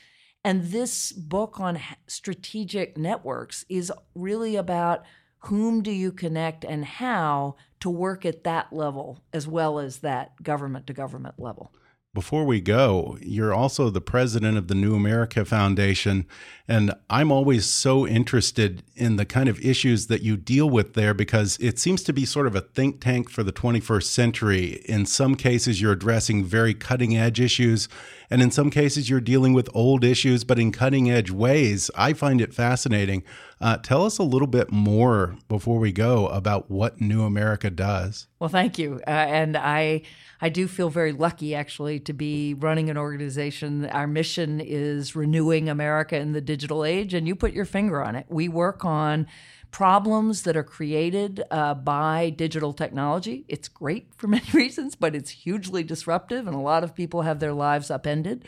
and 0.43 0.71
this 0.71 1.11
book 1.13 1.59
on 1.59 1.79
strategic 2.07 2.97
networks 2.97 3.65
is 3.69 3.91
really 4.13 4.55
about 4.55 5.03
whom 5.39 5.81
do 5.81 5.91
you 5.91 6.11
connect 6.11 6.63
and 6.65 6.85
how 6.85 7.55
to 7.79 7.89
work 7.89 8.25
at 8.25 8.43
that 8.43 8.71
level 8.73 9.23
as 9.31 9.47
well 9.47 9.79
as 9.79 9.99
that 9.99 10.41
government 10.41 10.87
to 10.87 10.93
government 10.93 11.35
level. 11.37 11.73
Before 12.14 12.43
we 12.45 12.61
go, 12.61 13.18
you're 13.24 13.55
also 13.55 13.89
the 13.89 13.99
president 13.99 14.55
of 14.55 14.68
the 14.68 14.76
New 14.76 14.93
America 14.93 15.43
Foundation. 15.45 16.28
And 16.68 16.93
I'm 17.09 17.32
always 17.32 17.66
so 17.66 18.05
interested 18.05 18.84
in 18.95 19.16
the 19.16 19.26
kind 19.26 19.49
of 19.49 19.59
issues 19.66 20.05
that 20.07 20.22
you 20.22 20.38
deal 20.38 20.70
with 20.70 20.93
there 20.93 21.16
because 21.16 21.57
it 21.59 21.80
seems 21.80 22.03
to 22.03 22.14
be 22.14 22.24
sort 22.24 22.45
of 22.45 22.55
a 22.55 22.61
think 22.61 23.01
tank 23.01 23.32
for 23.32 23.41
the 23.41 23.51
21st 23.51 24.03
century. 24.03 24.84
In 24.86 25.07
some 25.07 25.34
cases, 25.34 25.82
you're 25.82 25.93
addressing 25.93 26.45
very 26.45 26.76
cutting 26.76 27.18
edge 27.18 27.39
issues. 27.39 27.89
And 28.30 28.43
in 28.43 28.51
some 28.51 28.70
cases, 28.70 29.09
you're 29.09 29.20
dealing 29.20 29.53
with 29.53 29.68
old 29.74 30.03
issues, 30.03 30.43
but 30.43 30.59
in 30.59 30.72
cutting 30.72 31.09
edge 31.09 31.32
ways. 31.32 31.89
I 31.95 32.14
find 32.14 32.41
it 32.41 32.53
fascinating. 32.53 33.24
Uh, 33.59 33.78
tell 33.78 34.05
us 34.05 34.20
a 34.20 34.24
little 34.24 34.47
bit 34.47 34.72
more 34.72 35.36
before 35.47 35.80
we 35.80 35.91
go 35.91 36.28
about 36.28 36.70
what 36.70 37.01
New 37.01 37.24
America 37.24 37.72
does. 37.72 38.28
Well, 38.39 38.49
thank 38.49 38.78
you. 38.78 39.01
Uh, 39.07 39.09
and 39.09 39.57
I, 39.57 40.03
I 40.43 40.49
do 40.49 40.67
feel 40.67 40.89
very 40.89 41.13
lucky 41.13 41.55
actually 41.55 42.01
to 42.01 42.11
be 42.11 42.53
running 42.53 42.89
an 42.89 42.97
organization. 42.97 43.85
Our 43.85 44.07
mission 44.07 44.59
is 44.59 45.15
renewing 45.15 45.69
America 45.69 46.17
in 46.17 46.33
the 46.33 46.41
digital 46.41 46.83
age, 46.83 47.13
and 47.13 47.25
you 47.25 47.33
put 47.33 47.53
your 47.53 47.63
finger 47.63 48.03
on 48.03 48.17
it. 48.17 48.25
We 48.27 48.49
work 48.49 48.83
on 48.83 49.25
problems 49.71 50.41
that 50.41 50.57
are 50.57 50.63
created 50.63 51.41
uh, 51.49 51.75
by 51.75 52.29
digital 52.31 52.73
technology. 52.73 53.45
It's 53.47 53.69
great 53.69 54.13
for 54.17 54.27
many 54.35 54.43
reasons, 54.51 54.95
but 54.95 55.15
it's 55.15 55.29
hugely 55.29 55.81
disruptive, 55.81 56.45
and 56.45 56.57
a 56.57 56.59
lot 56.59 56.83
of 56.83 56.93
people 56.93 57.21
have 57.21 57.39
their 57.39 57.53
lives 57.53 57.89
upended 57.89 58.45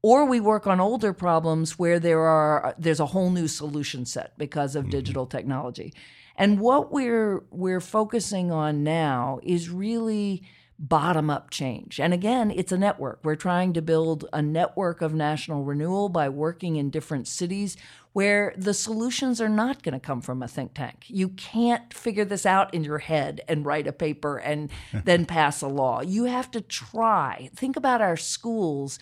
or 0.00 0.24
we 0.24 0.38
work 0.38 0.66
on 0.66 0.80
older 0.80 1.12
problems 1.12 1.76
where 1.76 1.98
there 1.98 2.20
are 2.20 2.72
there's 2.78 3.00
a 3.00 3.06
whole 3.06 3.30
new 3.30 3.48
solution 3.48 4.04
set 4.04 4.36
because 4.38 4.76
of 4.76 4.84
mm-hmm. 4.84 4.92
digital 4.92 5.26
technology 5.26 5.92
and 6.36 6.60
what 6.60 6.92
we're 6.92 7.42
we're 7.50 7.80
focusing 7.80 8.52
on 8.52 8.84
now 8.84 9.40
is 9.42 9.68
really 9.68 10.44
bottom 10.78 11.28
up 11.28 11.50
change. 11.50 11.98
And 11.98 12.14
again 12.14 12.50
it's 12.50 12.72
a 12.72 12.78
network. 12.78 13.20
We're 13.22 13.36
trying 13.36 13.72
to 13.72 13.82
build 13.82 14.26
a 14.32 14.40
network 14.40 15.02
of 15.02 15.12
national 15.12 15.64
renewal 15.64 16.08
by 16.08 16.28
working 16.28 16.76
in 16.76 16.90
different 16.90 17.26
cities 17.26 17.76
where 18.12 18.54
the 18.56 18.74
solutions 18.74 19.40
are 19.40 19.48
not 19.48 19.82
going 19.82 19.92
to 19.92 20.00
come 20.00 20.20
from 20.20 20.42
a 20.42 20.48
think 20.48 20.74
tank. 20.74 21.04
You 21.08 21.30
can't 21.30 21.92
figure 21.92 22.24
this 22.24 22.46
out 22.46 22.72
in 22.74 22.84
your 22.84 22.98
head 22.98 23.40
and 23.48 23.66
write 23.66 23.86
a 23.86 23.92
paper 23.92 24.38
and 24.38 24.70
then 25.04 25.26
pass 25.26 25.62
a 25.62 25.68
law. 25.68 26.00
You 26.00 26.24
have 26.24 26.50
to 26.52 26.60
try. 26.60 27.50
Think 27.54 27.76
about 27.76 28.00
our 28.00 28.16
schools. 28.16 28.98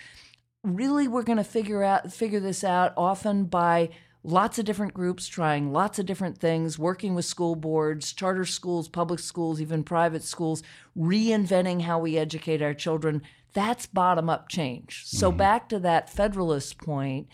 Really 0.62 1.08
we're 1.08 1.22
going 1.22 1.38
to 1.38 1.44
figure 1.44 1.82
out 1.82 2.12
figure 2.12 2.40
this 2.40 2.64
out 2.64 2.92
often 2.96 3.44
by 3.44 3.90
lots 4.26 4.58
of 4.58 4.64
different 4.64 4.92
groups 4.92 5.28
trying 5.28 5.72
lots 5.72 6.00
of 6.00 6.06
different 6.06 6.36
things 6.36 6.78
working 6.78 7.14
with 7.14 7.24
school 7.24 7.54
boards 7.54 8.12
charter 8.12 8.44
schools 8.44 8.88
public 8.88 9.20
schools 9.20 9.60
even 9.60 9.84
private 9.84 10.24
schools 10.24 10.64
reinventing 10.98 11.82
how 11.82 11.98
we 11.98 12.18
educate 12.18 12.60
our 12.60 12.74
children. 12.74 13.22
That's 13.54 13.86
bottom 13.86 14.28
up 14.28 14.48
change. 14.48 15.04
So 15.06 15.30
mm-hmm. 15.30 15.38
back 15.38 15.68
to 15.70 15.78
that 15.80 16.10
federalist 16.10 16.78
point 16.78 17.28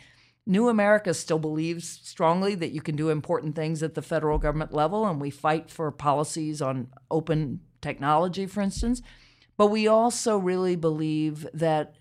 new 0.44 0.68
america 0.68 1.14
still 1.14 1.38
believes 1.38 2.00
strongly 2.02 2.56
that 2.56 2.72
you 2.72 2.80
can 2.80 2.96
do 2.96 3.10
important 3.10 3.54
things 3.54 3.80
at 3.80 3.94
the 3.94 4.02
federal 4.02 4.38
government 4.38 4.72
level 4.72 5.06
and 5.06 5.20
we 5.20 5.30
fight 5.30 5.70
for 5.70 5.88
policies 5.92 6.60
on 6.60 6.88
open 7.10 7.60
technology 7.80 8.46
for 8.46 8.60
instance. 8.60 9.02
But 9.56 9.68
we 9.68 9.86
also 9.86 10.38
really 10.38 10.76
believe 10.76 11.46
that 11.54 11.94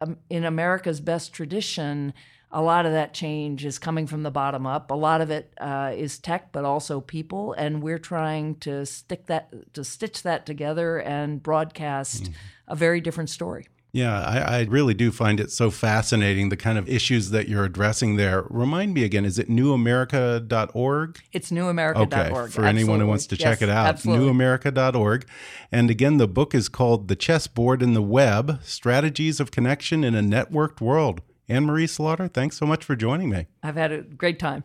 um, 0.00 0.16
in 0.30 0.44
America's 0.44 1.00
best 1.00 1.32
tradition, 1.32 2.14
a 2.50 2.62
lot 2.62 2.86
of 2.86 2.92
that 2.92 3.12
change 3.12 3.64
is 3.64 3.78
coming 3.78 4.06
from 4.06 4.22
the 4.22 4.30
bottom 4.30 4.66
up. 4.66 4.90
A 4.90 4.94
lot 4.94 5.20
of 5.20 5.30
it 5.30 5.52
uh, 5.60 5.92
is 5.94 6.18
tech, 6.18 6.50
but 6.52 6.64
also 6.64 7.00
people, 7.00 7.52
and 7.52 7.82
we're 7.82 7.98
trying 7.98 8.56
to 8.56 8.86
stick 8.86 9.26
that 9.26 9.74
to 9.74 9.84
stitch 9.84 10.22
that 10.22 10.46
together 10.46 10.98
and 10.98 11.42
broadcast 11.42 12.24
mm. 12.24 12.34
a 12.66 12.74
very 12.74 13.00
different 13.00 13.30
story. 13.30 13.66
Yeah, 13.90 14.20
I, 14.20 14.58
I, 14.58 14.62
really 14.64 14.92
do 14.92 15.10
find 15.10 15.40
it 15.40 15.50
so 15.50 15.70
fascinating 15.70 16.50
the 16.50 16.58
kind 16.58 16.76
of 16.76 16.86
issues 16.88 17.30
that 17.30 17.48
you're 17.48 17.64
addressing 17.64 18.16
there. 18.16 18.44
Remind 18.50 18.92
me 18.92 19.02
again, 19.02 19.24
is 19.24 19.38
it 19.38 19.48
newamerica.org? 19.48 21.18
It's 21.32 21.50
newamerica.org. 21.50 22.12
Okay, 22.12 22.28
for 22.28 22.42
absolutely. 22.42 22.68
anyone 22.68 23.00
who 23.00 23.06
wants 23.06 23.26
to 23.28 23.36
check 23.38 23.62
it 23.62 23.70
out, 23.70 23.86
absolutely. 23.86 24.28
newamerica.org. 24.28 25.26
And 25.72 25.90
again, 25.90 26.18
the 26.18 26.28
book 26.28 26.54
is 26.54 26.68
called 26.68 27.08
The 27.08 27.16
Chessboard 27.16 27.82
and 27.82 27.96
the 27.96 28.02
Web 28.02 28.60
Strategies 28.62 29.40
of 29.40 29.50
Connection 29.50 30.04
in 30.04 30.14
a 30.14 30.22
Networked 30.22 30.82
World. 30.82 31.22
Anne 31.48 31.64
Marie 31.64 31.86
Slaughter, 31.86 32.28
thanks 32.28 32.58
so 32.58 32.66
much 32.66 32.84
for 32.84 32.94
joining 32.94 33.30
me. 33.30 33.46
I've 33.62 33.76
had 33.76 33.92
a 33.92 34.02
great 34.02 34.38
time. 34.38 34.64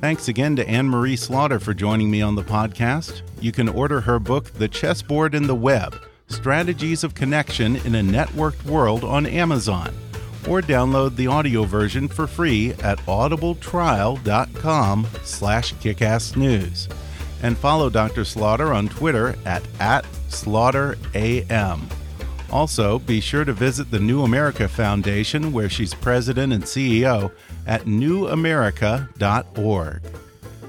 Thanks 0.00 0.28
again 0.28 0.56
to 0.56 0.68
Anne 0.68 0.88
Marie 0.88 1.16
Slaughter 1.16 1.60
for 1.60 1.74
joining 1.74 2.10
me 2.10 2.22
on 2.22 2.34
the 2.34 2.42
podcast. 2.42 3.22
You 3.40 3.52
can 3.52 3.68
order 3.68 4.00
her 4.00 4.18
book, 4.18 4.52
The 4.52 4.66
Chessboard 4.66 5.32
and 5.34 5.48
the 5.48 5.54
Web 5.54 5.94
Strategies 6.26 7.04
of 7.04 7.14
Connection 7.14 7.76
in 7.76 7.94
a 7.94 8.00
Networked 8.00 8.64
World 8.64 9.04
on 9.04 9.26
Amazon, 9.26 9.94
or 10.48 10.60
download 10.60 11.14
the 11.14 11.28
audio 11.28 11.62
version 11.64 12.08
for 12.08 12.26
free 12.26 12.72
at 12.82 12.98
audibletrial.com 13.00 15.06
slash 15.22 15.74
kickassnews. 15.74 16.92
And 17.42 17.56
follow 17.56 17.88
Dr. 17.90 18.24
Slaughter 18.24 18.72
on 18.72 18.88
Twitter 18.88 19.36
at, 19.44 19.62
at 19.78 20.04
SlaughterAM. 20.32 21.80
Also, 22.50 22.98
be 22.98 23.20
sure 23.20 23.44
to 23.44 23.52
visit 23.52 23.90
the 23.90 23.98
New 23.98 24.24
America 24.24 24.68
Foundation, 24.68 25.52
where 25.52 25.70
she's 25.70 25.94
president 25.94 26.52
and 26.52 26.64
CEO, 26.64 27.32
at 27.66 27.82
newamerica.org. 27.82 30.02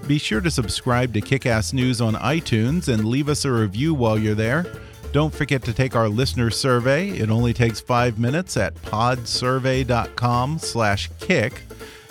Be 0.07 0.17
sure 0.17 0.41
to 0.41 0.51
subscribe 0.51 1.13
to 1.13 1.21
Kickass 1.21 1.73
News 1.73 2.01
on 2.01 2.15
iTunes 2.15 2.87
and 2.87 3.05
leave 3.05 3.29
us 3.29 3.45
a 3.45 3.51
review 3.51 3.93
while 3.93 4.17
you're 4.17 4.33
there. 4.35 4.65
Don't 5.11 5.33
forget 5.33 5.61
to 5.63 5.73
take 5.73 5.95
our 5.95 6.09
listener 6.09 6.49
survey. 6.49 7.09
It 7.09 7.29
only 7.29 7.53
takes 7.53 7.79
five 7.79 8.17
minutes 8.17 8.57
at 8.57 8.73
podsurvey.com/kick. 8.75 11.61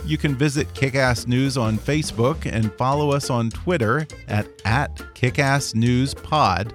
You 0.04 0.18
can 0.18 0.34
visit 0.34 0.72
Kickass 0.74 1.26
News 1.26 1.56
on 1.56 1.78
Facebook 1.78 2.50
and 2.50 2.72
follow 2.74 3.12
us 3.12 3.30
on 3.30 3.50
Twitter 3.50 4.06
at, 4.28 4.46
at 4.64 4.96
KickassNewsPod 5.14 6.74